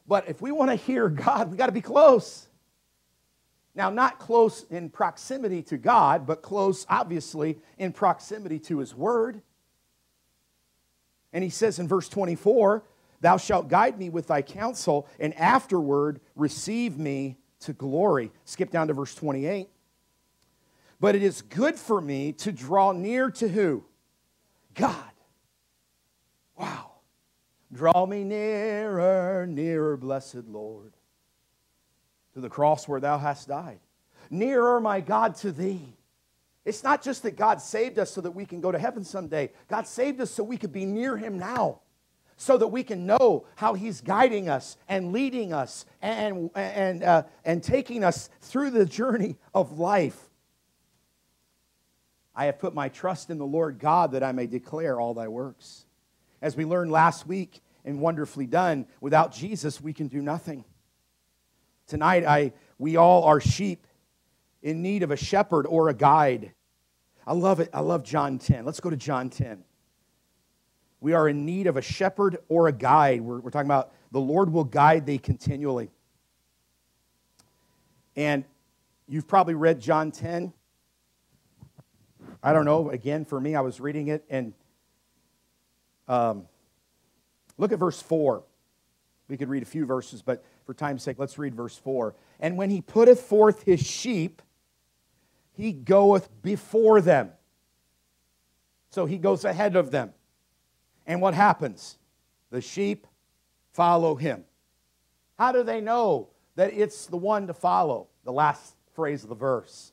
But 0.07 0.29
if 0.29 0.41
we 0.41 0.53
want 0.53 0.71
to 0.71 0.77
hear 0.77 1.09
God, 1.09 1.51
we 1.51 1.57
got 1.57 1.65
to 1.65 1.73
be 1.73 1.81
close. 1.81 2.47
Now, 3.75 3.89
not 3.89 4.17
close 4.17 4.63
in 4.69 4.89
proximity 4.89 5.61
to 5.63 5.77
God, 5.77 6.25
but 6.25 6.41
close, 6.41 6.85
obviously, 6.87 7.57
in 7.77 7.91
proximity 7.91 8.59
to 8.59 8.77
His 8.77 8.95
Word. 8.95 9.41
And 11.33 11.43
He 11.43 11.49
says 11.49 11.77
in 11.77 11.85
verse 11.85 12.07
24, 12.07 12.81
Thou 13.19 13.35
shalt 13.35 13.67
guide 13.67 13.99
me 13.99 14.07
with 14.07 14.27
thy 14.27 14.41
counsel, 14.41 15.05
and 15.19 15.33
afterward 15.33 16.21
receive 16.37 16.97
me 16.97 17.35
to 17.59 17.73
glory. 17.73 18.31
Skip 18.45 18.71
down 18.71 18.87
to 18.87 18.93
verse 18.93 19.13
28. 19.13 19.67
But 21.01 21.15
it 21.15 21.23
is 21.23 21.41
good 21.41 21.75
for 21.75 21.99
me 21.99 22.31
to 22.31 22.53
draw 22.53 22.93
near 22.93 23.29
to 23.31 23.49
who? 23.49 23.83
God. 24.75 25.11
Draw 27.75 28.05
me 28.05 28.23
nearer, 28.23 29.45
nearer, 29.45 29.97
blessed 29.97 30.47
Lord 30.47 30.93
to 32.33 32.39
the 32.39 32.49
cross 32.49 32.87
where 32.87 33.01
thou 33.01 33.17
hast 33.17 33.49
died. 33.49 33.79
Nearer, 34.29 34.79
my 34.79 35.01
God, 35.01 35.35
to 35.37 35.51
thee. 35.51 35.93
It's 36.63 36.83
not 36.83 37.03
just 37.03 37.23
that 37.23 37.35
God 37.35 37.61
saved 37.61 37.99
us 37.99 38.11
so 38.11 38.21
that 38.21 38.31
we 38.31 38.45
can 38.45 38.61
go 38.61 38.71
to 38.71 38.79
heaven 38.79 39.03
someday. 39.03 39.51
God 39.67 39.87
saved 39.87 40.21
us 40.21 40.31
so 40.31 40.43
we 40.43 40.57
could 40.57 40.71
be 40.71 40.85
near 40.85 41.17
him 41.17 41.37
now, 41.37 41.81
so 42.37 42.57
that 42.57 42.67
we 42.67 42.81
can 42.81 43.05
know 43.05 43.45
how 43.55 43.73
he's 43.73 43.99
guiding 43.99 44.47
us 44.49 44.77
and 44.87 45.11
leading 45.11 45.51
us 45.51 45.85
and, 46.01 46.49
and, 46.55 47.03
uh, 47.03 47.23
and 47.43 47.61
taking 47.61 48.03
us 48.05 48.29
through 48.41 48.71
the 48.71 48.85
journey 48.85 49.35
of 49.53 49.77
life. 49.77 50.29
I 52.33 52.45
have 52.45 52.59
put 52.59 52.73
my 52.73 52.87
trust 52.87 53.29
in 53.29 53.37
the 53.37 53.45
Lord 53.45 53.79
God 53.79 54.13
that 54.13 54.23
I 54.23 54.31
may 54.31 54.47
declare 54.47 54.99
all 54.99 55.13
thy 55.13 55.27
works. 55.27 55.85
As 56.41 56.55
we 56.55 56.65
learned 56.65 56.91
last 56.91 57.27
week 57.27 57.61
and 57.85 58.01
wonderfully 58.01 58.47
done, 58.47 58.87
without 58.99 59.31
Jesus, 59.31 59.79
we 59.79 59.93
can 59.93 60.07
do 60.07 60.21
nothing. 60.21 60.65
Tonight, 61.87 62.25
I, 62.25 62.51
we 62.77 62.97
all 62.97 63.23
are 63.23 63.39
sheep 63.39 63.85
in 64.61 64.81
need 64.81 65.03
of 65.03 65.11
a 65.11 65.15
shepherd 65.15 65.67
or 65.67 65.89
a 65.89 65.93
guide. 65.93 66.51
I 67.27 67.33
love 67.33 67.59
it. 67.59 67.69
I 67.73 67.81
love 67.81 68.03
John 68.03 68.39
10. 68.39 68.65
Let's 68.65 68.79
go 68.79 68.89
to 68.89 68.97
John 68.97 69.29
10. 69.29 69.63
We 70.99 71.13
are 71.13 71.29
in 71.29 71.45
need 71.45 71.67
of 71.67 71.77
a 71.77 71.81
shepherd 71.81 72.37
or 72.49 72.67
a 72.67 72.71
guide. 72.71 73.21
We're, 73.21 73.39
we're 73.39 73.51
talking 73.51 73.67
about 73.67 73.93
the 74.11 74.19
Lord 74.19 74.51
will 74.51 74.63
guide 74.63 75.05
thee 75.05 75.19
continually. 75.19 75.91
And 78.15 78.43
you've 79.07 79.27
probably 79.27 79.53
read 79.53 79.79
John 79.79 80.11
10. 80.11 80.51
I 82.41 82.53
don't 82.53 82.65
know. 82.65 82.89
Again, 82.89 83.25
for 83.25 83.39
me, 83.39 83.55
I 83.55 83.61
was 83.61 83.79
reading 83.79 84.07
it 84.07 84.23
and 84.29 84.53
um, 86.07 86.47
look 87.57 87.71
at 87.71 87.79
verse 87.79 88.01
4. 88.01 88.43
We 89.27 89.37
could 89.37 89.49
read 89.49 89.63
a 89.63 89.65
few 89.67 89.85
verses, 89.85 90.21
but 90.21 90.43
for 90.65 90.73
time's 90.73 91.03
sake, 91.03 91.17
let's 91.17 91.37
read 91.37 91.55
verse 91.55 91.77
4. 91.77 92.15
And 92.39 92.57
when 92.57 92.69
he 92.69 92.81
putteth 92.81 93.21
forth 93.21 93.63
his 93.63 93.81
sheep, 93.81 94.41
he 95.53 95.71
goeth 95.71 96.29
before 96.41 97.01
them. 97.01 97.31
So 98.91 99.05
he 99.05 99.17
goes 99.17 99.45
ahead 99.45 99.75
of 99.75 99.91
them. 99.91 100.13
And 101.07 101.21
what 101.21 101.33
happens? 101.33 101.97
The 102.51 102.61
sheep 102.61 103.07
follow 103.73 104.15
him. 104.15 104.45
How 105.37 105.51
do 105.51 105.63
they 105.63 105.81
know 105.81 106.29
that 106.55 106.73
it's 106.73 107.07
the 107.07 107.17
one 107.17 107.47
to 107.47 107.53
follow? 107.53 108.07
The 108.23 108.31
last 108.31 108.75
phrase 108.93 109.23
of 109.23 109.29
the 109.29 109.35
verse, 109.35 109.91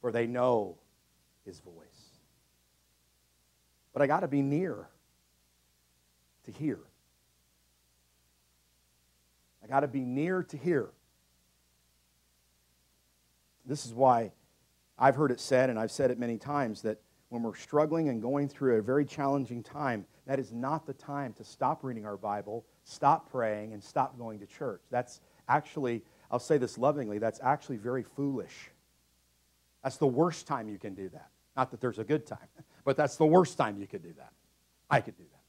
for 0.00 0.10
they 0.10 0.26
know 0.26 0.76
his 1.44 1.60
voice. 1.60 1.74
But 3.92 4.02
I 4.02 4.06
got 4.06 4.20
to 4.20 4.28
be 4.28 4.42
near 4.42 4.88
to 6.44 6.52
hear. 6.52 6.78
Got 9.70 9.80
to 9.80 9.88
be 9.88 10.00
near 10.00 10.42
to 10.42 10.56
hear. 10.56 10.88
This 13.64 13.86
is 13.86 13.94
why 13.94 14.32
I've 14.98 15.14
heard 15.14 15.30
it 15.30 15.38
said, 15.38 15.70
and 15.70 15.78
I've 15.78 15.92
said 15.92 16.10
it 16.10 16.18
many 16.18 16.38
times, 16.38 16.82
that 16.82 16.98
when 17.28 17.44
we're 17.44 17.54
struggling 17.54 18.08
and 18.08 18.20
going 18.20 18.48
through 18.48 18.78
a 18.78 18.82
very 18.82 19.04
challenging 19.04 19.62
time, 19.62 20.06
that 20.26 20.40
is 20.40 20.52
not 20.52 20.86
the 20.86 20.92
time 20.92 21.32
to 21.34 21.44
stop 21.44 21.84
reading 21.84 22.04
our 22.04 22.16
Bible, 22.16 22.66
stop 22.82 23.30
praying, 23.30 23.72
and 23.72 23.80
stop 23.80 24.18
going 24.18 24.40
to 24.40 24.46
church. 24.46 24.80
That's 24.90 25.20
actually, 25.48 26.02
I'll 26.32 26.40
say 26.40 26.58
this 26.58 26.76
lovingly, 26.76 27.18
that's 27.18 27.38
actually 27.40 27.76
very 27.76 28.02
foolish. 28.02 28.70
That's 29.84 29.98
the 29.98 30.06
worst 30.08 30.48
time 30.48 30.68
you 30.68 30.78
can 30.78 30.94
do 30.94 31.08
that. 31.10 31.28
Not 31.56 31.70
that 31.70 31.80
there's 31.80 32.00
a 32.00 32.04
good 32.04 32.26
time, 32.26 32.48
but 32.84 32.96
that's 32.96 33.14
the 33.14 33.26
worst 33.26 33.56
time 33.56 33.78
you 33.78 33.86
could 33.86 34.02
do 34.02 34.14
that. 34.18 34.32
I 34.90 35.00
could 35.00 35.16
do 35.16 35.22
that. 35.30 35.42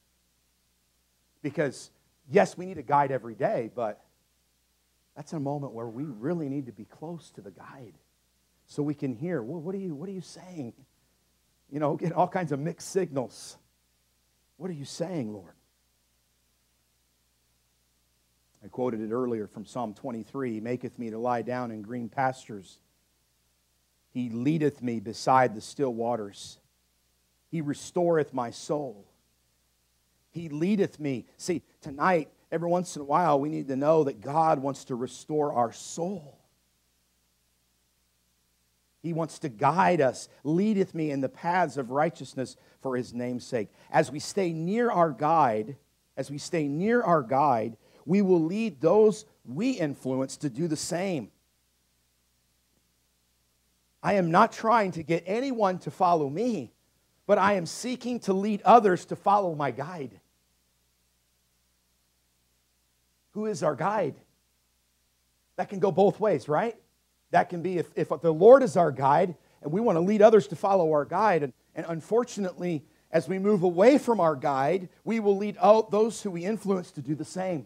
Because 1.42 1.90
yes, 2.30 2.56
we 2.56 2.68
need 2.68 2.78
a 2.78 2.84
guide 2.84 3.12
every 3.12 3.34
day, 3.34 3.72
but 3.74 4.04
that's 5.16 5.34
a 5.34 5.40
moment 5.40 5.74
where 5.74 5.88
we 5.88 6.04
really 6.04 6.50
need 6.50 6.68
to 6.68 6.72
be 6.72 6.86
close 6.86 7.32
to 7.32 7.42
the 7.42 7.52
guide 7.52 7.94
so 8.66 8.82
we 8.82 8.94
can 8.94 9.14
hear, 9.14 9.42
well, 9.42 9.60
what 9.60 9.76
are 9.76 9.80
you, 9.80 9.94
what 9.94 10.08
are 10.08 10.14
you 10.14 10.22
saying? 10.22 10.74
You 11.70 11.80
know, 11.80 11.96
get 11.96 12.14
all 12.14 12.28
kinds 12.28 12.52
of 12.52 12.60
mixed 12.60 12.90
signals. 12.90 13.58
What 14.58 14.70
are 14.70 14.74
you 14.74 14.86
saying, 14.86 15.34
Lord? 15.34 15.54
I 18.64 18.68
quoted 18.68 19.02
it 19.02 19.12
earlier 19.12 19.48
from 19.48 19.66
Psalm 19.66 19.94
23 19.94 20.54
He 20.54 20.60
maketh 20.60 20.98
me 21.00 21.10
to 21.10 21.18
lie 21.18 21.42
down 21.42 21.72
in 21.72 21.82
green 21.82 22.10
pastures. 22.10 22.80
He 24.14 24.30
leadeth 24.30 24.82
me 24.82 25.00
beside 25.00 25.56
the 25.56 25.62
still 25.62 25.94
waters. 25.94 26.60
He 27.50 27.62
restoreth 27.62 28.34
my 28.34 28.52
soul. 28.52 29.06
He 30.30 30.48
leadeth 30.50 31.00
me. 31.00 31.26
See, 31.38 31.64
tonight, 31.82 32.30
every 32.52 32.70
once 32.70 32.96
in 32.96 33.02
a 33.02 33.06
while, 33.06 33.40
we 33.40 33.50
need 33.50 33.68
to 33.70 33.76
know 33.76 34.04
that 34.04 34.22
God 34.22 34.60
wants 34.60 34.86
to 34.86 34.96
restore 34.96 35.54
our 35.54 35.72
soul. 35.72 36.38
He 39.02 39.14
wants 39.14 39.40
to 39.40 39.50
guide 39.50 40.00
us, 40.00 40.30
leadeth 40.44 40.94
me 40.94 41.10
in 41.10 41.22
the 41.22 41.30
paths 41.30 41.78
of 41.78 41.90
righteousness 41.90 42.56
for 42.82 42.96
his 42.96 43.14
name's 43.14 43.46
sake. 43.46 43.70
As 43.92 44.12
we 44.12 44.20
stay 44.20 44.54
near 44.54 44.92
our 44.92 45.12
guide, 45.12 45.76
as 46.16 46.30
we 46.30 46.38
stay 46.38 46.68
near 46.68 47.02
our 47.02 47.24
guide, 47.24 47.78
we 48.06 48.22
will 48.22 48.44
lead 48.44 48.80
those 48.80 49.26
we 49.44 49.72
influence 49.72 50.38
to 50.38 50.50
do 50.50 50.68
the 50.68 50.76
same. 50.76 51.32
I 54.04 54.14
am 54.14 54.30
not 54.30 54.52
trying 54.52 54.92
to 54.94 55.04
get 55.04 55.24
anyone 55.26 55.80
to 55.80 55.92
follow 55.92 56.30
me, 56.30 56.72
but 57.26 57.40
I 57.40 57.54
am 57.54 57.66
seeking 57.66 58.20
to 58.22 58.34
lead 58.34 58.62
others 58.64 59.06
to 59.06 59.16
follow 59.16 59.56
my 59.56 59.72
guide. 59.72 60.21
Who 63.32 63.46
is 63.46 63.64
our 63.64 63.76
guide? 63.76 64.16
That 65.56 65.70
can 65.70 65.80
go 65.80 65.92
both 65.92 66.20
ways, 66.20 66.48
right? 66.48 66.76
That 67.32 67.50
can 67.50 67.62
be 67.62 67.78
if, 67.78 67.88
if 67.96 68.10
the 68.22 68.34
Lord 68.34 68.64
is 68.64 68.78
our 68.78 68.92
guide 68.92 69.36
and 69.62 69.72
we 69.72 69.82
want 69.82 69.96
to 69.96 70.02
lead 70.02 70.22
others 70.22 70.48
to 70.48 70.56
follow 70.56 70.92
our 70.92 71.06
guide. 71.06 71.44
And, 71.44 71.54
and 71.76 71.86
unfortunately, 71.88 72.84
as 73.12 73.28
we 73.28 73.40
move 73.40 73.64
away 73.64 73.98
from 73.98 74.20
our 74.20 74.36
guide, 74.36 74.90
we 75.04 75.20
will 75.20 75.38
lead 75.38 75.58
out 75.62 75.92
those 75.92 76.22
who 76.22 76.32
we 76.32 76.46
influence 76.46 76.92
to 76.92 77.02
do 77.02 77.16
the 77.16 77.26
same. 77.26 77.66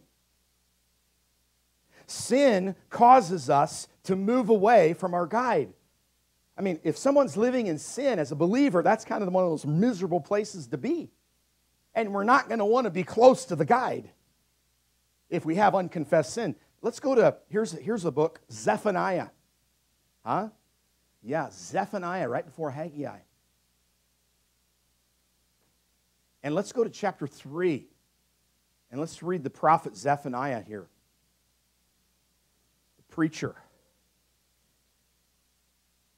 Sin 2.07 2.75
causes 2.89 3.49
us 3.49 3.87
to 4.03 4.15
move 4.15 4.49
away 4.49 4.93
from 4.93 5.13
our 5.13 5.25
guide. 5.25 5.73
I 6.57 6.61
mean, 6.61 6.79
if 6.83 6.97
someone's 6.97 7.35
living 7.35 7.67
in 7.67 7.77
sin 7.77 8.19
as 8.19 8.31
a 8.31 8.35
believer, 8.35 8.83
that's 8.83 9.03
kind 9.03 9.23
of 9.23 9.31
one 9.31 9.43
of 9.43 9.49
those 9.49 9.65
miserable 9.65 10.21
places 10.21 10.67
to 10.67 10.77
be. 10.77 11.09
And 11.95 12.13
we're 12.13 12.23
not 12.23 12.47
going 12.47 12.59
to 12.59 12.65
want 12.65 12.85
to 12.85 12.91
be 12.91 13.03
close 13.03 13.45
to 13.45 13.55
the 13.55 13.65
guide 13.65 14.09
if 15.35 15.45
we 15.45 15.55
have 15.55 15.75
unconfessed 15.75 16.33
sin. 16.33 16.55
Let's 16.81 16.99
go 16.99 17.15
to, 17.15 17.37
here's, 17.49 17.71
here's 17.71 18.05
a 18.05 18.11
book, 18.11 18.41
Zephaniah. 18.51 19.27
Huh? 20.25 20.49
Yeah, 21.21 21.49
Zephaniah, 21.51 22.29
right 22.29 22.45
before 22.45 22.71
Haggai. 22.71 23.19
And 26.43 26.53
let's 26.53 26.71
go 26.71 26.83
to 26.83 26.89
chapter 26.89 27.25
3. 27.25 27.87
And 28.91 28.99
let's 28.99 29.23
read 29.23 29.43
the 29.43 29.49
prophet 29.49 29.97
Zephaniah 29.97 30.61
here. 30.61 30.87
The 32.97 33.03
preacher. 33.15 33.55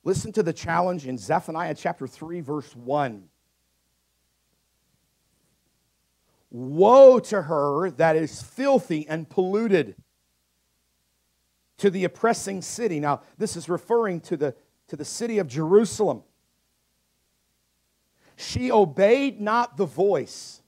Listen 0.04 0.32
to 0.34 0.44
the 0.44 0.54
challenge 0.54 1.08
in 1.08 1.18
Zephaniah 1.18 1.76
chapter 1.76 2.08
3, 2.08 2.42
verse 2.42 2.76
1. 2.76 3.24
Woe 6.58 7.20
to 7.20 7.44
her 7.44 7.92
that 7.92 8.16
is 8.16 8.42
filthy 8.42 9.08
and 9.08 9.30
polluted, 9.30 9.96
to 11.78 11.92
the 11.92 12.04
oppressing 12.04 12.64
city. 12.64 13.00
Now, 13.00 13.22
this 13.38 13.56
is 13.56 13.70
referring 13.70 14.22
to 14.22 14.38
the, 14.38 14.56
to 14.88 14.96
the 14.96 15.06
city 15.06 15.38
of 15.38 15.48
Jerusalem. 15.48 16.24
She 18.36 18.72
obeyed 18.72 19.40
not 19.40 19.78
the 19.78 19.86
voice. 19.86 20.64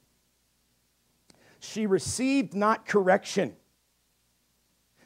She 1.60 1.88
received 1.88 2.54
not 2.54 2.86
correction. 2.86 3.56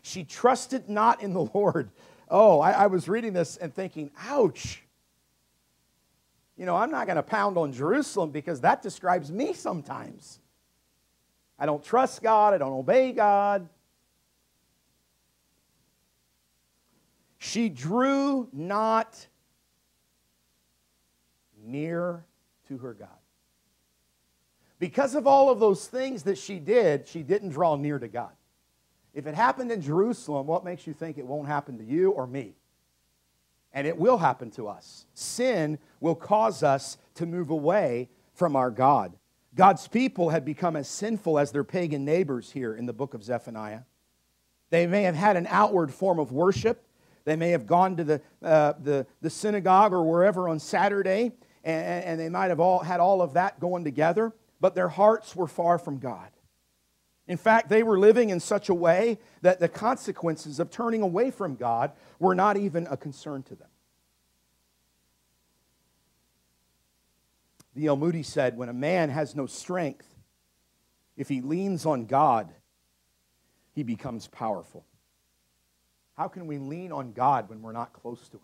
She 0.01 0.25
trusted 0.25 0.89
not 0.89 1.23
in 1.23 1.31
the 1.31 1.45
Lord. 1.53 1.91
Oh, 2.27 2.59
I, 2.59 2.71
I 2.71 2.87
was 2.87 3.07
reading 3.07 3.31
this 3.31 3.55
and 3.55 3.73
thinking, 3.73 4.11
ouch. 4.19 4.83
You 6.57 6.65
know, 6.65 6.75
I'm 6.75 6.91
not 6.91 7.07
going 7.07 7.15
to 7.15 7.23
pound 7.23 7.57
on 7.57 7.71
Jerusalem 7.71 8.31
because 8.31 8.59
that 8.61 8.81
describes 8.81 9.31
me 9.31 9.53
sometimes. 9.53 10.41
I 11.63 11.65
don't 11.65 11.81
trust 11.81 12.21
God, 12.21 12.53
I 12.53 12.57
don't 12.57 12.73
obey 12.73 13.13
God. 13.13 13.69
She 17.37 17.69
drew 17.69 18.49
not 18.51 19.25
near 21.65 22.25
to 22.67 22.77
her 22.79 22.93
God. 22.93 23.07
Because 24.77 25.15
of 25.15 25.25
all 25.25 25.49
of 25.49 25.61
those 25.61 25.87
things 25.87 26.23
that 26.23 26.37
she 26.37 26.59
did, 26.59 27.07
she 27.07 27.23
didn't 27.23 27.51
draw 27.51 27.77
near 27.77 27.97
to 27.97 28.09
God. 28.09 28.33
If 29.13 29.25
it 29.25 29.33
happened 29.33 29.71
in 29.71 29.79
Jerusalem, 29.79 30.47
what 30.47 30.65
makes 30.65 30.85
you 30.85 30.91
think 30.91 31.17
it 31.17 31.25
won't 31.25 31.47
happen 31.47 31.77
to 31.77 31.85
you 31.85 32.11
or 32.11 32.27
me? 32.27 32.55
And 33.71 33.87
it 33.87 33.97
will 33.97 34.17
happen 34.17 34.51
to 34.51 34.67
us. 34.67 35.05
Sin 35.13 35.79
will 36.01 36.15
cause 36.15 36.61
us 36.61 36.97
to 37.15 37.25
move 37.25 37.51
away 37.51 38.09
from 38.33 38.57
our 38.57 38.69
God. 38.69 39.13
God's 39.55 39.87
people 39.87 40.29
had 40.29 40.45
become 40.45 40.75
as 40.75 40.87
sinful 40.87 41.37
as 41.37 41.51
their 41.51 41.63
pagan 41.63 42.05
neighbors 42.05 42.51
here 42.51 42.75
in 42.75 42.85
the 42.85 42.93
book 42.93 43.13
of 43.13 43.23
Zephaniah. 43.23 43.81
They 44.69 44.87
may 44.87 45.03
have 45.03 45.15
had 45.15 45.37
an 45.37 45.47
outward 45.49 45.93
form 45.93 46.19
of 46.19 46.31
worship. 46.31 46.83
They 47.25 47.35
may 47.35 47.49
have 47.49 47.67
gone 47.67 47.97
to 47.97 48.03
the, 48.03 48.21
uh, 48.41 48.73
the, 48.81 49.05
the 49.21 49.29
synagogue 49.29 49.93
or 49.93 50.03
wherever 50.03 50.49
on 50.49 50.59
Saturday, 50.59 51.33
and, 51.63 52.03
and 52.03 52.19
they 52.19 52.29
might 52.29 52.49
have 52.49 52.59
all 52.59 52.79
had 52.79 52.99
all 52.99 53.21
of 53.21 53.33
that 53.33 53.59
going 53.59 53.83
together, 53.83 54.33
but 54.59 54.73
their 54.73 54.89
hearts 54.89 55.35
were 55.35 55.47
far 55.47 55.77
from 55.77 55.99
God. 55.99 56.29
In 57.27 57.37
fact, 57.37 57.69
they 57.69 57.83
were 57.83 57.99
living 57.99 58.31
in 58.31 58.39
such 58.39 58.69
a 58.69 58.73
way 58.73 59.19
that 59.41 59.59
the 59.59 59.69
consequences 59.69 60.59
of 60.59 60.69
turning 60.69 61.01
away 61.01 61.31
from 61.31 61.55
God 61.55 61.91
were 62.19 62.35
not 62.35 62.57
even 62.57 62.87
a 62.89 62.97
concern 62.97 63.43
to 63.43 63.55
them. 63.55 63.69
D.L. 67.75 67.95
Moody 67.95 68.23
said, 68.23 68.57
When 68.57 68.69
a 68.69 68.73
man 68.73 69.09
has 69.09 69.35
no 69.35 69.45
strength, 69.45 70.07
if 71.17 71.29
he 71.29 71.41
leans 71.41 71.85
on 71.85 72.05
God, 72.05 72.53
he 73.73 73.83
becomes 73.83 74.27
powerful. 74.27 74.85
How 76.15 76.27
can 76.27 76.45
we 76.45 76.59
lean 76.59 76.91
on 76.91 77.13
God 77.13 77.49
when 77.49 77.61
we're 77.61 77.71
not 77.71 77.93
close 77.93 78.29
to 78.29 78.37
him? 78.37 78.43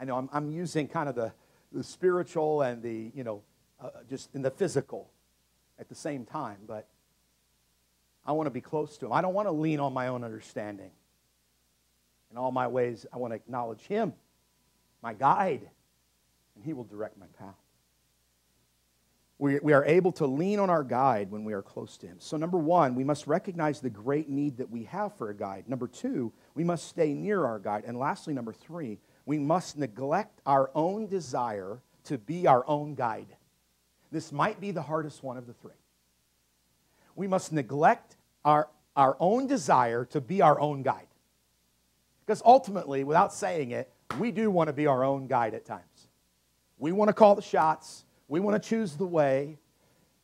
I 0.00 0.04
know 0.04 0.16
I'm, 0.16 0.28
I'm 0.32 0.50
using 0.50 0.88
kind 0.88 1.08
of 1.08 1.14
the, 1.14 1.32
the 1.72 1.82
spiritual 1.82 2.62
and 2.62 2.82
the, 2.82 3.10
you 3.14 3.24
know, 3.24 3.42
uh, 3.80 3.90
just 4.08 4.34
in 4.34 4.42
the 4.42 4.50
physical 4.50 5.10
at 5.78 5.88
the 5.88 5.94
same 5.94 6.24
time, 6.24 6.58
but 6.66 6.86
I 8.24 8.32
want 8.32 8.46
to 8.46 8.50
be 8.50 8.60
close 8.60 8.96
to 8.98 9.06
Him. 9.06 9.12
I 9.12 9.20
don't 9.20 9.34
want 9.34 9.48
to 9.48 9.52
lean 9.52 9.80
on 9.80 9.92
my 9.92 10.08
own 10.08 10.22
understanding. 10.22 10.90
In 12.30 12.36
all 12.36 12.52
my 12.52 12.68
ways, 12.68 13.04
I 13.12 13.18
want 13.18 13.32
to 13.32 13.36
acknowledge 13.36 13.82
Him, 13.82 14.12
my 15.02 15.12
guide, 15.12 15.68
and 16.54 16.64
He 16.64 16.72
will 16.72 16.84
direct 16.84 17.18
my 17.18 17.26
path. 17.38 17.54
We, 19.38 19.58
we 19.60 19.72
are 19.72 19.84
able 19.84 20.12
to 20.12 20.26
lean 20.26 20.58
on 20.58 20.70
our 20.70 20.84
guide 20.84 21.30
when 21.30 21.44
we 21.44 21.52
are 21.52 21.62
close 21.62 21.96
to 21.98 22.06
Him. 22.06 22.16
So, 22.20 22.36
number 22.36 22.58
one, 22.58 22.94
we 22.94 23.02
must 23.02 23.26
recognize 23.26 23.80
the 23.80 23.90
great 23.90 24.28
need 24.28 24.58
that 24.58 24.70
we 24.70 24.84
have 24.84 25.16
for 25.16 25.30
a 25.30 25.34
guide. 25.34 25.68
Number 25.68 25.88
two, 25.88 26.32
we 26.54 26.62
must 26.62 26.86
stay 26.86 27.12
near 27.12 27.44
our 27.44 27.58
guide. 27.58 27.84
And 27.86 27.98
lastly, 27.98 28.34
number 28.34 28.52
three, 28.52 28.98
we 29.26 29.38
must 29.38 29.78
neglect 29.78 30.40
our 30.46 30.70
own 30.74 31.06
desire 31.06 31.80
to 32.04 32.18
be 32.18 32.46
our 32.46 32.64
own 32.68 32.94
guide. 32.94 33.36
This 34.10 34.30
might 34.30 34.60
be 34.60 34.70
the 34.70 34.82
hardest 34.82 35.22
one 35.22 35.36
of 35.36 35.46
the 35.46 35.54
three. 35.54 35.72
We 37.16 37.26
must 37.26 37.52
neglect 37.52 38.16
our, 38.44 38.68
our 38.94 39.16
own 39.18 39.46
desire 39.46 40.04
to 40.06 40.20
be 40.20 40.42
our 40.42 40.60
own 40.60 40.82
guide. 40.82 41.06
Because 42.24 42.42
ultimately, 42.44 43.04
without 43.04 43.32
saying 43.32 43.72
it, 43.72 43.92
we 44.18 44.30
do 44.30 44.50
want 44.50 44.68
to 44.68 44.72
be 44.72 44.86
our 44.86 45.02
own 45.04 45.26
guide 45.26 45.54
at 45.54 45.64
times. 45.64 46.08
We 46.78 46.92
want 46.92 47.08
to 47.08 47.12
call 47.12 47.34
the 47.34 47.42
shots, 47.42 48.04
we 48.32 48.40
want 48.40 48.60
to 48.60 48.66
choose 48.66 48.94
the 48.96 49.04
way, 49.04 49.58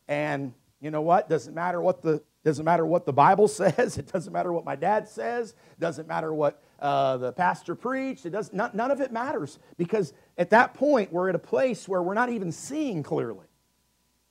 and 0.07 0.51
you 0.81 0.89
know 0.89 1.03
what? 1.03 1.29
Doesn't 1.29 1.53
matter 1.53 1.79
what 1.79 2.01
the 2.01 2.23
doesn't 2.43 2.65
matter 2.65 2.83
what 2.83 3.05
the 3.05 3.13
Bible 3.13 3.47
says. 3.61 3.99
It 3.99 4.11
doesn't 4.11 4.33
matter 4.33 4.51
what 4.51 4.65
my 4.65 4.75
dad 4.75 5.07
says. 5.07 5.53
Doesn't 5.79 6.07
matter 6.07 6.33
what 6.33 6.59
uh, 6.79 7.17
the 7.17 7.31
pastor 7.33 7.75
preached. 7.75 8.25
It 8.25 8.31
does, 8.31 8.51
none, 8.51 8.71
none 8.73 8.89
of 8.89 8.99
it 8.99 9.11
matters 9.11 9.59
because 9.77 10.13
at 10.39 10.49
that 10.49 10.73
point 10.73 11.13
we're 11.13 11.29
at 11.29 11.35
a 11.35 11.39
place 11.39 11.87
where 11.87 12.01
we're 12.01 12.15
not 12.15 12.29
even 12.29 12.51
seeing 12.51 13.03
clearly. 13.03 13.45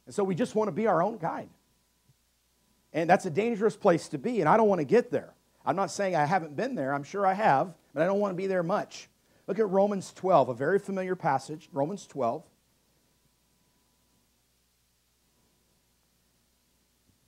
And 0.07 0.14
so 0.14 0.25
we 0.25 0.35
just 0.35 0.57
want 0.57 0.67
to 0.67 0.73
be 0.73 0.88
our 0.88 1.01
own 1.01 1.19
guide. 1.19 1.51
And 2.93 3.09
that's 3.09 3.27
a 3.27 3.31
dangerous 3.31 3.77
place 3.77 4.09
to 4.09 4.19
be, 4.19 4.41
and 4.41 4.49
I 4.49 4.57
don't 4.57 4.69
want 4.69 4.81
to 4.81 4.87
get 4.87 5.12
there. 5.12 5.35
I'm 5.64 5.77
not 5.77 5.93
saying 5.93 6.17
I 6.17 6.25
haven't 6.25 6.57
been 6.57 6.75
there, 6.75 6.93
I'm 6.95 7.05
sure 7.05 7.25
I 7.25 7.35
have, 7.35 7.75
but 7.95 8.03
I 8.03 8.07
don't 8.07 8.19
want 8.19 8.33
to 8.33 8.37
be 8.37 8.49
there 8.49 8.64
much. 8.64 9.09
Look 9.47 9.61
at 9.61 9.69
Romans 9.69 10.12
12, 10.14 10.49
a 10.49 10.55
very 10.55 10.81
familiar 10.81 11.14
passage, 11.14 11.69
Romans 11.73 12.07
12. 12.07 12.43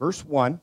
Verse 0.01 0.25
1. 0.25 0.61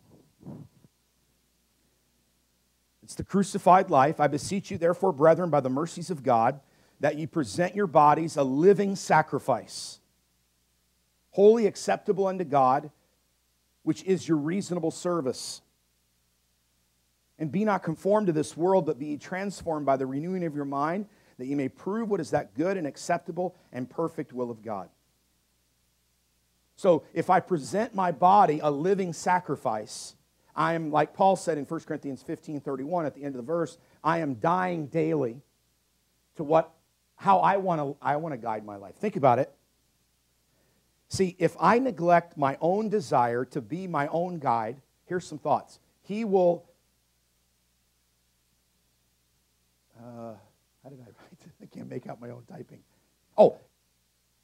It's 3.03 3.15
the 3.15 3.23
crucified 3.23 3.89
life. 3.89 4.19
I 4.19 4.27
beseech 4.27 4.69
you, 4.69 4.77
therefore, 4.77 5.13
brethren, 5.13 5.49
by 5.49 5.61
the 5.61 5.69
mercies 5.69 6.09
of 6.09 6.23
God, 6.23 6.59
that 6.99 7.17
ye 7.17 7.25
present 7.25 7.73
your 7.73 7.87
bodies 7.87 8.35
a 8.35 8.43
living 8.43 8.97
sacrifice, 8.97 9.99
wholly 11.29 11.67
acceptable 11.67 12.27
unto 12.27 12.43
God, 12.43 12.91
which 13.83 14.03
is 14.03 14.27
your 14.27 14.37
reasonable 14.37 14.91
service. 14.91 15.61
And 17.39 17.51
be 17.51 17.63
not 17.63 17.83
conformed 17.83 18.27
to 18.27 18.33
this 18.33 18.57
world, 18.57 18.87
but 18.87 18.99
be 18.99 19.15
transformed 19.15 19.85
by 19.85 19.95
the 19.95 20.07
renewing 20.07 20.43
of 20.43 20.55
your 20.55 20.65
mind, 20.65 21.05
that 21.37 21.45
ye 21.45 21.53
may 21.53 21.69
prove 21.69 22.09
what 22.09 22.19
is 22.19 22.31
that 22.31 22.55
good 22.55 22.75
and 22.75 22.87
acceptable 22.87 23.55
and 23.71 23.87
perfect 23.87 24.33
will 24.33 24.49
of 24.49 24.63
God. 24.63 24.89
So, 26.77 27.03
if 27.13 27.31
I 27.31 27.39
present 27.39 27.95
my 27.95 28.11
body 28.11 28.59
a 28.61 28.69
living 28.69 29.11
sacrifice, 29.11 30.15
I 30.55 30.75
am, 30.75 30.91
like 30.91 31.13
Paul 31.13 31.35
said 31.35 31.57
in 31.57 31.65
1 31.65 31.79
Corinthians 31.81 32.21
15 32.21 32.61
31 32.61 33.07
at 33.07 33.15
the 33.15 33.23
end 33.23 33.33
of 33.35 33.43
the 33.43 33.51
verse, 33.51 33.79
I 34.03 34.19
am 34.19 34.35
dying 34.35 34.85
daily 34.85 35.41
to 36.35 36.43
what, 36.43 36.71
how 37.15 37.39
I 37.39 37.57
want 37.57 37.81
to 37.81 37.97
I 37.99 38.15
want 38.17 38.33
to 38.33 38.37
guide 38.37 38.63
my 38.63 38.75
life. 38.75 38.95
Think 38.95 39.15
about 39.15 39.39
it. 39.39 39.51
See, 41.09 41.35
if 41.39 41.55
I 41.59 41.79
neglect 41.79 42.37
my 42.37 42.57
own 42.61 42.89
desire 42.89 43.43
to 43.45 43.61
be 43.61 43.87
my 43.87 44.07
own 44.07 44.37
guide, 44.37 44.79
here's 45.05 45.25
some 45.25 45.39
thoughts. 45.39 45.79
He 46.03 46.25
will. 46.25 46.63
Uh, 49.99 50.33
how 50.83 50.89
did 50.89 50.99
I 50.99 51.05
write? 51.05 51.39
I 51.63 51.65
can't 51.65 51.89
make 51.89 52.07
out 52.07 52.21
my 52.21 52.29
own 52.29 52.43
typing. 52.47 52.83
Oh, 53.35 53.57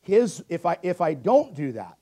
his 0.01 0.43
if 0.49 0.65
I 0.65 0.77
if 0.81 0.99
I 0.99 1.13
don't 1.13 1.53
do 1.53 1.73
that. 1.73 1.97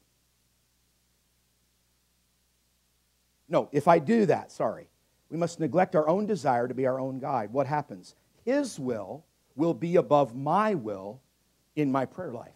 No, 3.52 3.68
if 3.74 3.90
I 3.90 4.00
do 4.00 4.26
that, 4.28 4.50
sorry. 4.52 4.88
We 5.30 5.38
must 5.38 5.60
neglect 5.60 5.96
our 5.96 6.08
own 6.08 6.26
desire 6.26 6.70
to 6.70 6.74
be 6.74 6.88
our 6.88 7.00
own 7.00 7.20
guide. 7.20 7.52
What 7.52 7.68
happens? 7.68 8.16
His 8.46 8.80
will 8.80 9.26
will 9.56 9.74
be 9.74 9.98
above 9.98 10.34
my 10.36 10.74
will 10.74 11.20
in 11.76 11.92
my 11.92 12.06
prayer 12.06 12.32
life. 12.32 12.54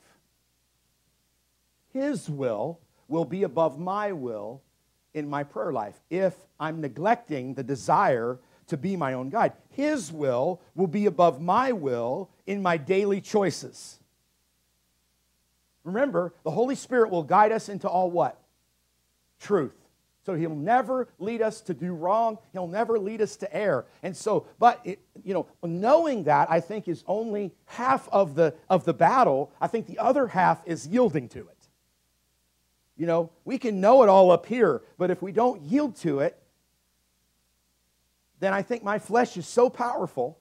His 1.93 2.29
will 2.29 2.79
will 3.09 3.25
be 3.25 3.43
above 3.43 3.77
my 3.77 4.13
will 4.13 4.61
in 5.13 5.29
my 5.29 5.43
prayer 5.43 5.73
life 5.73 5.99
if 6.09 6.33
I'm 6.59 6.79
neglecting 6.81 7.53
the 7.53 7.63
desire 7.63 8.39
to 8.67 8.77
be 8.77 8.95
my 8.95 9.13
own 9.13 9.29
guide. 9.29 9.51
His 9.71 10.11
will 10.11 10.61
will 10.75 10.87
be 10.87 11.05
above 11.07 11.41
my 11.41 11.73
will 11.73 12.29
in 12.47 12.61
my 12.61 12.77
daily 12.77 13.19
choices. 13.19 13.99
Remember, 15.83 16.33
the 16.43 16.51
Holy 16.51 16.75
Spirit 16.75 17.11
will 17.11 17.23
guide 17.23 17.51
us 17.51 17.69
into 17.69 17.87
all 17.87 18.09
what? 18.09 18.41
Truth. 19.39 19.84
So 20.25 20.33
he'll 20.33 20.55
never 20.55 21.07
lead 21.19 21.41
us 21.41 21.61
to 21.61 21.73
do 21.73 21.93
wrong. 21.93 22.39
He'll 22.51 22.67
never 22.67 22.97
lead 22.97 23.21
us 23.21 23.35
to 23.37 23.55
err. 23.55 23.85
And 24.01 24.17
so, 24.17 24.47
but 24.57 24.81
it, 24.83 24.99
you 25.23 25.35
know, 25.35 25.45
knowing 25.61 26.23
that 26.23 26.49
I 26.49 26.59
think 26.61 26.87
is 26.87 27.03
only 27.05 27.53
half 27.65 28.09
of 28.09 28.33
the 28.33 28.55
of 28.67 28.85
the 28.85 28.93
battle. 28.93 29.51
I 29.61 29.67
think 29.67 29.85
the 29.85 29.99
other 29.99 30.27
half 30.27 30.61
is 30.65 30.87
yielding 30.87 31.29
to 31.29 31.39
it. 31.39 31.67
You 32.97 33.05
know, 33.05 33.29
we 33.43 33.59
can 33.59 33.81
know 33.81 34.01
it 34.03 34.09
all 34.09 34.31
up 34.31 34.47
here, 34.47 34.81
but 34.97 35.11
if 35.11 35.21
we 35.21 35.31
don't 35.31 35.61
yield 35.61 35.95
to 35.97 36.19
it, 36.19 36.41
then 38.39 38.53
I 38.53 38.63
think 38.63 38.83
my 38.83 38.97
flesh 38.99 39.37
is 39.37 39.47
so 39.47 39.69
powerful 39.69 40.39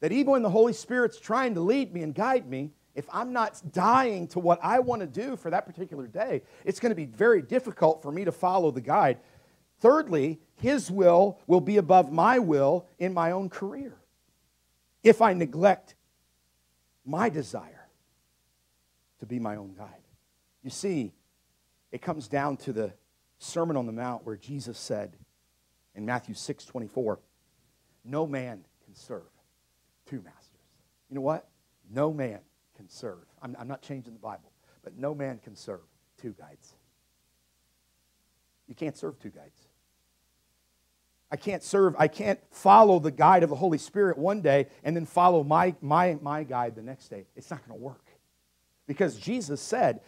that 0.00 0.12
even 0.12 0.32
when 0.32 0.42
the 0.42 0.50
Holy 0.50 0.74
Spirit's 0.74 1.18
trying 1.18 1.54
to 1.54 1.60
lead 1.60 1.92
me 1.92 2.02
and 2.02 2.14
guide 2.14 2.48
me, 2.48 2.70
if 2.94 3.06
I'm 3.12 3.32
not 3.32 3.60
dying 3.72 4.28
to 4.28 4.38
what 4.38 4.60
I 4.62 4.78
want 4.78 5.00
to 5.00 5.06
do 5.06 5.36
for 5.36 5.50
that 5.50 5.66
particular 5.66 6.06
day, 6.06 6.42
it's 6.64 6.78
going 6.78 6.90
to 6.90 6.96
be 6.96 7.06
very 7.06 7.42
difficult 7.42 8.02
for 8.02 8.12
me 8.12 8.24
to 8.24 8.32
follow 8.32 8.70
the 8.70 8.80
guide. 8.80 9.18
Thirdly, 9.80 10.40
His 10.56 10.90
will 10.90 11.40
will 11.46 11.60
be 11.60 11.76
above 11.76 12.12
my 12.12 12.38
will 12.38 12.86
in 12.98 13.12
my 13.12 13.32
own 13.32 13.48
career. 13.48 13.96
If 15.02 15.20
I 15.20 15.32
neglect 15.32 15.96
my 17.04 17.28
desire 17.28 17.88
to 19.20 19.26
be 19.26 19.38
my 19.38 19.56
own 19.56 19.74
guide. 19.74 19.88
You 20.62 20.70
see, 20.70 21.12
it 21.92 22.00
comes 22.00 22.28
down 22.28 22.56
to 22.58 22.72
the 22.72 22.92
Sermon 23.38 23.76
on 23.76 23.86
the 23.86 23.92
Mount 23.92 24.24
where 24.24 24.36
Jesus 24.36 24.78
said 24.78 25.16
in 25.94 26.06
Matthew 26.06 26.34
6 26.34 26.64
24, 26.64 27.18
No 28.04 28.26
man 28.26 28.64
can 28.84 28.94
serve 28.94 29.22
two 30.06 30.22
masters. 30.22 30.60
You 31.10 31.16
know 31.16 31.20
what? 31.20 31.48
No 31.90 32.12
man 32.12 32.40
can 32.76 32.88
serve. 32.88 33.24
I'm, 33.42 33.56
I'm 33.58 33.68
not 33.68 33.82
changing 33.82 34.12
the 34.12 34.18
Bible, 34.18 34.52
but 34.82 34.96
no 34.96 35.14
man 35.14 35.38
can 35.42 35.56
serve 35.56 35.80
two 36.20 36.34
guides. 36.38 36.74
You 38.66 38.74
can't 38.74 38.96
serve 38.96 39.18
two 39.18 39.30
guides. 39.30 39.60
I 41.30 41.36
can't 41.36 41.62
serve, 41.62 41.96
I 41.98 42.08
can't 42.08 42.38
follow 42.50 42.98
the 42.98 43.10
guide 43.10 43.42
of 43.42 43.50
the 43.50 43.56
Holy 43.56 43.78
Spirit 43.78 44.16
one 44.16 44.40
day 44.40 44.68
and 44.84 44.94
then 44.94 45.04
follow 45.04 45.42
my, 45.42 45.74
my, 45.80 46.16
my 46.22 46.44
guide 46.44 46.76
the 46.76 46.82
next 46.82 47.08
day. 47.08 47.26
It's 47.34 47.50
not 47.50 47.66
going 47.66 47.78
to 47.78 47.84
work. 47.84 48.04
Because 48.86 49.16
Jesus 49.16 49.60
said, 49.60 50.00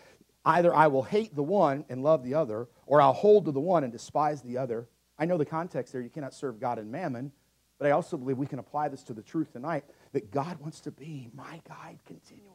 either 0.45 0.75
I 0.75 0.87
will 0.87 1.03
hate 1.03 1.35
the 1.35 1.43
one 1.43 1.85
and 1.89 2.03
love 2.03 2.23
the 2.23 2.35
other, 2.35 2.69
or 2.87 3.01
I'll 3.01 3.13
hold 3.13 3.47
to 3.47 3.53
the 3.53 3.61
one 3.61 3.83
and 3.83 3.93
despise 3.93 4.43
the 4.43 4.59
other. 4.59 4.89
I 5.19 5.25
know 5.25 5.37
the 5.37 5.45
context 5.45 5.93
there. 5.93 6.03
You 6.03 6.11
cannot 6.11 6.35
serve 6.35 6.61
God 6.61 6.79
and 6.79 6.93
mammon. 6.93 7.33
But 7.79 7.89
I 7.89 7.91
also 7.91 8.17
believe 8.17 8.39
we 8.39 8.47
can 8.47 8.59
apply 8.59 8.89
this 8.89 9.03
to 9.05 9.13
the 9.13 9.23
truth 9.23 9.53
tonight 9.53 9.85
that 10.17 10.31
God 10.31 10.59
wants 10.63 10.81
to 10.81 10.91
be 10.91 11.29
my 11.35 11.61
guide 11.69 11.99
continually. 12.07 12.55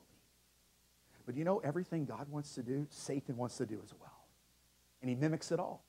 But 1.27 1.35
you 1.35 1.43
know, 1.43 1.59
everything 1.59 2.05
God 2.05 2.27
wants 2.27 2.55
to 2.55 2.63
do, 2.63 2.87
Satan 2.89 3.37
wants 3.37 3.57
to 3.57 3.67
do 3.67 3.79
as 3.83 3.93
well. 4.01 4.25
And 4.99 5.09
he 5.11 5.15
mimics 5.15 5.51
it 5.51 5.59
all. 5.59 5.85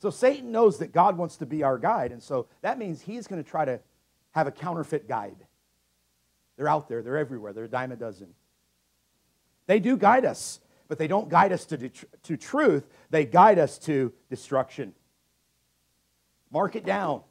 So 0.00 0.10
Satan 0.10 0.50
knows 0.50 0.78
that 0.78 0.90
God 0.90 1.16
wants 1.16 1.36
to 1.36 1.46
be 1.46 1.62
our 1.62 1.78
guide. 1.78 2.10
And 2.10 2.20
so 2.20 2.48
that 2.62 2.76
means 2.76 3.00
he's 3.00 3.28
going 3.28 3.40
to 3.40 3.48
try 3.48 3.64
to 3.64 3.78
have 4.32 4.48
a 4.48 4.50
counterfeit 4.50 5.06
guide. 5.06 5.36
They're 6.56 6.66
out 6.66 6.88
there, 6.88 7.02
they're 7.02 7.18
everywhere, 7.18 7.52
they're 7.52 7.66
a 7.66 7.68
dime 7.68 7.92
a 7.92 7.96
dozen. 7.96 8.34
They 9.68 9.78
do 9.78 9.96
guide 9.96 10.24
us, 10.24 10.58
but 10.88 10.98
they 10.98 11.06
don't 11.06 11.28
guide 11.28 11.52
us 11.52 11.66
to, 11.66 11.88
to 12.24 12.36
truth, 12.36 12.84
they 13.10 13.26
guide 13.26 13.60
us 13.60 13.78
to 13.78 14.12
destruction. 14.28 14.92
Mark 16.50 16.74
it 16.74 16.84
down. 16.84 17.22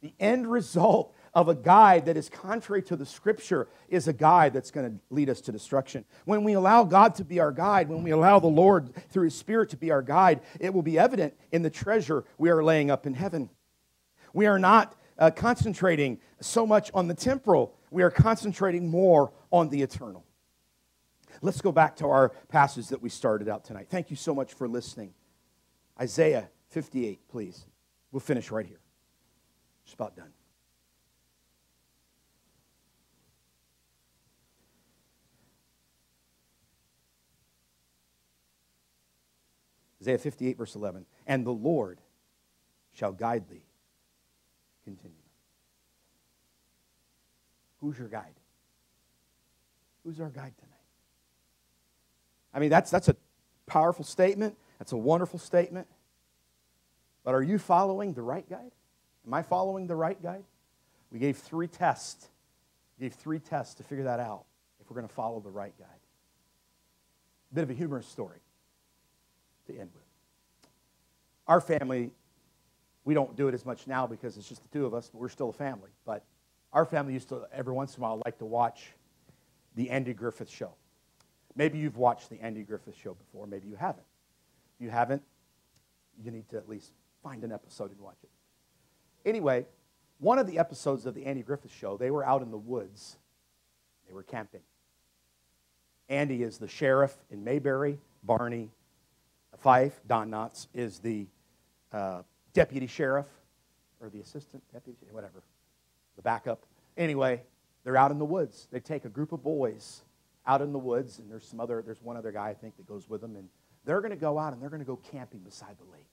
The 0.00 0.12
end 0.18 0.50
result 0.50 1.14
of 1.34 1.48
a 1.48 1.54
guide 1.54 2.06
that 2.06 2.16
is 2.16 2.28
contrary 2.28 2.82
to 2.82 2.96
the 2.96 3.06
scripture 3.06 3.68
is 3.88 4.08
a 4.08 4.12
guide 4.12 4.52
that's 4.52 4.70
going 4.70 4.90
to 4.90 4.98
lead 5.10 5.30
us 5.30 5.40
to 5.42 5.52
destruction. 5.52 6.04
When 6.24 6.42
we 6.44 6.54
allow 6.54 6.84
God 6.84 7.14
to 7.16 7.24
be 7.24 7.38
our 7.38 7.52
guide, 7.52 7.88
when 7.88 8.02
we 8.02 8.10
allow 8.10 8.40
the 8.40 8.48
Lord 8.48 8.92
through 9.10 9.24
his 9.24 9.34
spirit 9.34 9.70
to 9.70 9.76
be 9.76 9.90
our 9.90 10.02
guide, 10.02 10.40
it 10.58 10.74
will 10.74 10.82
be 10.82 10.98
evident 10.98 11.34
in 11.52 11.62
the 11.62 11.70
treasure 11.70 12.24
we 12.38 12.50
are 12.50 12.64
laying 12.64 12.90
up 12.90 13.06
in 13.06 13.14
heaven. 13.14 13.48
We 14.32 14.46
are 14.46 14.58
not 14.58 14.96
uh, 15.18 15.30
concentrating 15.30 16.18
so 16.40 16.66
much 16.66 16.90
on 16.94 17.06
the 17.06 17.14
temporal, 17.14 17.74
we 17.90 18.02
are 18.02 18.10
concentrating 18.10 18.88
more 18.88 19.32
on 19.52 19.68
the 19.68 19.82
eternal. 19.82 20.24
Let's 21.42 21.60
go 21.60 21.72
back 21.72 21.96
to 21.96 22.06
our 22.06 22.30
passage 22.48 22.88
that 22.88 23.00
we 23.00 23.08
started 23.08 23.48
out 23.48 23.64
tonight. 23.64 23.86
Thank 23.88 24.10
you 24.10 24.16
so 24.16 24.34
much 24.34 24.54
for 24.54 24.68
listening. 24.68 25.14
Isaiah 26.00 26.48
58, 26.68 27.28
please. 27.28 27.66
We'll 28.12 28.20
finish 28.20 28.50
right 28.50 28.66
here. 28.66 28.80
Just 29.84 29.94
about 29.94 30.16
done. 30.16 30.32
Isaiah 40.00 40.18
58, 40.18 40.56
verse 40.56 40.74
11. 40.74 41.04
And 41.26 41.46
the 41.46 41.52
Lord 41.52 42.00
shall 42.92 43.12
guide 43.12 43.48
thee. 43.48 43.64
Continue. 44.84 45.16
Who's 47.80 47.98
your 47.98 48.08
guide? 48.08 48.34
Who's 50.04 50.20
our 50.20 50.28
guide 50.28 50.54
tonight? 50.58 50.74
I 52.52 52.58
mean, 52.58 52.70
that's, 52.70 52.90
that's 52.90 53.08
a 53.08 53.16
powerful 53.66 54.04
statement. 54.04 54.56
That's 54.78 54.92
a 54.92 54.96
wonderful 54.96 55.38
statement. 55.38 55.86
But 57.24 57.34
are 57.34 57.42
you 57.42 57.58
following 57.58 58.14
the 58.14 58.22
right 58.22 58.48
guide? 58.48 58.72
Am 59.26 59.34
I 59.34 59.42
following 59.42 59.86
the 59.86 59.94
right 59.94 60.20
guide? 60.22 60.44
We 61.12 61.18
gave 61.18 61.36
three 61.36 61.68
tests. 61.68 62.28
We 62.98 63.06
gave 63.06 63.14
three 63.14 63.38
tests 63.38 63.74
to 63.74 63.82
figure 63.82 64.04
that 64.04 64.20
out 64.20 64.44
if 64.80 64.90
we're 64.90 64.96
going 64.96 65.08
to 65.08 65.14
follow 65.14 65.40
the 65.40 65.50
right 65.50 65.74
guide. 65.78 65.88
A 67.52 67.54
bit 67.54 67.64
of 67.64 67.70
a 67.70 67.74
humorous 67.74 68.06
story 68.06 68.38
to 69.70 69.78
end 69.78 69.90
with. 69.94 70.04
Our 71.46 71.60
family, 71.60 72.10
we 73.04 73.14
don't 73.14 73.36
do 73.36 73.48
it 73.48 73.54
as 73.54 73.64
much 73.64 73.86
now 73.86 74.06
because 74.06 74.36
it's 74.36 74.48
just 74.48 74.62
the 74.62 74.68
two 74.68 74.86
of 74.86 74.94
us, 74.94 75.10
but 75.12 75.20
we're 75.20 75.28
still 75.28 75.50
a 75.50 75.52
family. 75.52 75.90
But 76.04 76.24
our 76.72 76.84
family 76.84 77.12
used 77.14 77.28
to, 77.30 77.46
every 77.52 77.72
once 77.72 77.96
in 77.96 78.02
a 78.02 78.06
while, 78.06 78.22
like 78.24 78.38
to 78.38 78.44
watch 78.44 78.92
the 79.76 79.90
Andy 79.90 80.14
Griffith 80.14 80.50
Show. 80.50 80.72
Maybe 81.56 81.78
you've 81.78 81.96
watched 81.96 82.30
the 82.30 82.40
Andy 82.40 82.62
Griffith 82.62 82.96
Show 82.96 83.14
before, 83.14 83.46
maybe 83.46 83.68
you 83.68 83.76
haven't. 83.76 84.06
If 84.76 84.84
you 84.84 84.90
haven't, 84.90 85.22
you 86.22 86.30
need 86.30 86.48
to 86.50 86.56
at 86.56 86.68
least 86.68 86.92
find 87.22 87.42
an 87.44 87.52
episode 87.52 87.90
and 87.90 88.00
watch 88.00 88.18
it. 88.22 88.30
Anyway, 89.28 89.66
one 90.18 90.38
of 90.38 90.46
the 90.46 90.58
episodes 90.58 91.06
of 91.06 91.14
the 91.14 91.26
Andy 91.26 91.42
Griffith 91.42 91.72
Show, 91.72 91.96
they 91.96 92.10
were 92.10 92.24
out 92.24 92.42
in 92.42 92.50
the 92.50 92.58
woods. 92.58 93.16
They 94.06 94.14
were 94.14 94.22
camping. 94.22 94.60
Andy 96.08 96.42
is 96.42 96.58
the 96.58 96.68
sheriff 96.68 97.16
in 97.30 97.44
Mayberry. 97.44 97.98
Barney 98.22 98.70
Fife, 99.58 100.00
Don 100.06 100.30
Knotts, 100.30 100.66
is 100.74 100.98
the 100.98 101.26
uh, 101.92 102.22
deputy 102.52 102.86
sheriff 102.86 103.26
or 104.00 104.08
the 104.08 104.20
assistant 104.20 104.62
deputy, 104.72 104.98
whatever, 105.10 105.42
the 106.16 106.22
backup. 106.22 106.64
Anyway, 106.96 107.42
they're 107.84 107.96
out 107.96 108.10
in 108.10 108.18
the 108.18 108.24
woods. 108.24 108.68
They 108.70 108.80
take 108.80 109.04
a 109.04 109.08
group 109.08 109.32
of 109.32 109.42
boys 109.42 110.02
out 110.46 110.62
in 110.62 110.72
the 110.72 110.78
woods, 110.78 111.18
and 111.18 111.30
there's 111.30 111.46
some 111.46 111.60
other, 111.60 111.82
there's 111.82 112.02
one 112.02 112.16
other 112.16 112.32
guy 112.32 112.48
I 112.48 112.54
think 112.54 112.76
that 112.76 112.86
goes 112.86 113.08
with 113.08 113.20
them, 113.20 113.36
and 113.36 113.48
they're 113.84 114.00
going 114.00 114.10
to 114.10 114.16
go 114.16 114.38
out 114.38 114.52
and 114.52 114.60
they're 114.60 114.70
going 114.70 114.80
to 114.80 114.86
go 114.86 114.96
camping 115.10 115.40
beside 115.40 115.76
the 115.78 115.92
lake. 115.92 116.06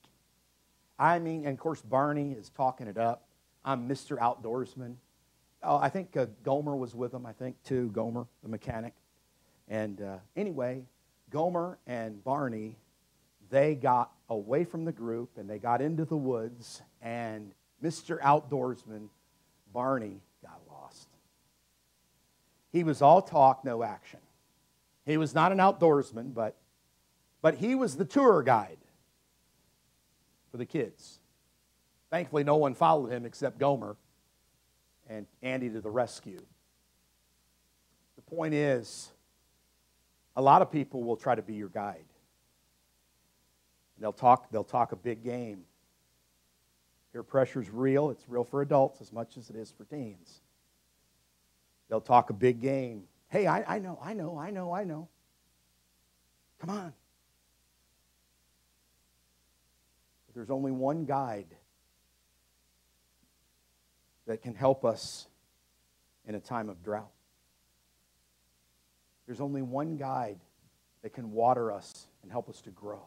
I 1.00 1.20
mean, 1.20 1.46
and 1.46 1.54
of 1.54 1.60
course, 1.60 1.82
Barney 1.82 2.34
is 2.34 2.50
talking 2.50 2.88
it 2.88 2.98
up. 2.98 3.24
I'm 3.64 3.88
Mr. 3.88 4.18
Outdoorsman. 4.18 4.96
Oh, 5.64 5.78
I 5.78 5.90
think 5.90 6.16
uh, 6.16 6.28
Gomer 6.44 6.76
was 6.76 6.96
with 6.96 7.12
them, 7.12 7.26
I 7.26 7.34
think, 7.34 7.62
too, 7.64 7.90
Gomer, 7.92 8.26
the 8.42 8.50
mechanic. 8.50 8.94
And 9.68 10.02
uh, 10.02 10.18
anyway, 10.36 10.84
Gomer 11.30 11.78
and 11.88 12.24
Barney, 12.24 12.78
they 13.50 13.76
got 13.76 14.12
away 14.30 14.64
from 14.64 14.86
the 14.86 14.92
group 14.92 15.38
and 15.38 15.50
they 15.50 15.60
got 15.60 15.82
into 15.82 16.06
the 16.06 16.18
woods, 16.18 16.82
and 17.02 17.54
Mr. 17.84 18.20
Outdoorsman, 18.22 19.10
Barney, 19.74 20.22
got 20.42 20.60
lost. 20.70 21.08
He 22.72 22.84
was 22.84 23.02
all 23.02 23.22
talk, 23.22 23.64
no 23.64 23.84
action. 23.84 24.20
He 25.06 25.18
was 25.18 25.34
not 25.34 25.52
an 25.52 25.60
outdoorsman, 25.60 26.34
but, 26.34 26.56
but 27.42 27.56
he 27.56 27.76
was 27.76 27.96
the 27.96 28.06
tour 28.06 28.44
guide 28.44 28.78
for 30.52 30.58
the 30.58 30.66
kids. 30.66 31.20
Thankfully, 32.10 32.44
no 32.44 32.58
one 32.58 32.74
followed 32.74 33.12
him 33.12 33.26
except 33.26 33.58
Gomer 33.58 33.96
and 35.10 35.26
Andy 35.42 35.70
to 35.70 35.82
the 35.82 35.90
rescue. 35.90 36.42
The 38.16 38.22
point 38.24 38.54
is, 38.54 39.10
a 40.36 40.42
lot 40.42 40.62
of 40.62 40.72
people 40.72 41.04
will 41.04 41.16
try 41.16 41.36
to 41.36 41.42
be 41.42 41.54
your 41.54 41.70
guide. 41.70 42.06
They'll 44.00 44.14
talk, 44.14 44.52
they'll 44.52 44.64
talk 44.64 44.92
a 44.92 44.96
big 44.96 45.24
game. 45.24 45.64
Peer 47.12 47.24
pressure 47.24 47.62
is 47.62 47.70
real. 47.70 48.10
It's 48.10 48.28
real 48.28 48.44
for 48.44 48.62
adults 48.62 49.02
as 49.02 49.12
much 49.12 49.38
as 49.38 49.50
it 49.50 49.56
is 49.56 49.72
for 49.72 49.86
teens. 49.86 50.42
They'll 51.90 52.02
talk 52.02 52.30
a 52.30 52.34
big 52.34 52.62
game. 52.62 53.04
Hey, 53.30 53.48
I, 53.48 53.76
I 53.76 53.80
know, 53.80 53.98
I 54.02 54.14
know, 54.14 54.38
I 54.38 54.52
know, 54.52 54.74
I 54.74 54.84
know. 54.84 55.08
Come 56.60 56.70
on. 56.70 56.94
But 60.26 60.36
there's 60.36 60.50
only 60.50 60.72
one 60.72 61.06
guide 61.06 61.48
that 64.28 64.42
can 64.42 64.54
help 64.54 64.86
us 64.86 65.28
in 66.26 66.36
a 66.36 66.40
time 66.40 66.70
of 66.70 66.84
drought. 66.84 67.10
There's 69.26 69.42
only 69.42 69.62
one 69.62 69.98
guide 69.98 70.40
that 71.02 71.14
can 71.14 71.32
water 71.32 71.72
us 71.72 72.08
and 72.22 72.32
help 72.32 72.50
us 72.50 72.62
to 72.62 72.70
grow. 72.70 73.02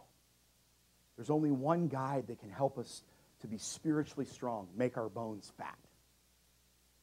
There's 1.20 1.28
only 1.28 1.50
one 1.50 1.88
guide 1.88 2.28
that 2.28 2.40
can 2.40 2.48
help 2.48 2.78
us 2.78 3.02
to 3.42 3.46
be 3.46 3.58
spiritually 3.58 4.24
strong, 4.24 4.68
make 4.74 4.96
our 4.96 5.10
bones 5.10 5.52
fat. 5.58 5.76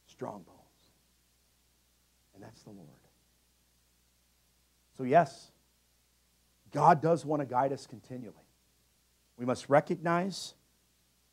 Strong 0.08 0.42
bones. 0.42 0.58
And 2.34 2.42
that's 2.42 2.60
the 2.62 2.70
Lord. 2.70 2.88
So, 4.96 5.04
yes, 5.04 5.52
God 6.72 7.00
does 7.00 7.24
want 7.24 7.42
to 7.42 7.46
guide 7.46 7.72
us 7.72 7.86
continually. 7.86 8.34
We 9.36 9.46
must 9.46 9.68
recognize 9.68 10.54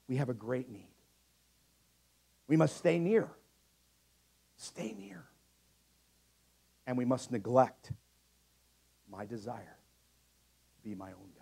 we 0.07 0.17
have 0.17 0.29
a 0.29 0.35
great 0.35 0.69
need. 0.69 0.93
We 2.47 2.55
must 2.55 2.77
stay 2.77 2.99
near. 2.99 3.29
Stay 4.57 4.93
near. 4.95 5.23
And 6.85 6.99
we 6.99 7.05
must 7.05 7.31
neglect 7.31 7.91
my 9.09 9.25
desire 9.25 9.79
to 10.75 10.83
be 10.87 10.93
my 10.93 11.07
own 11.07 11.34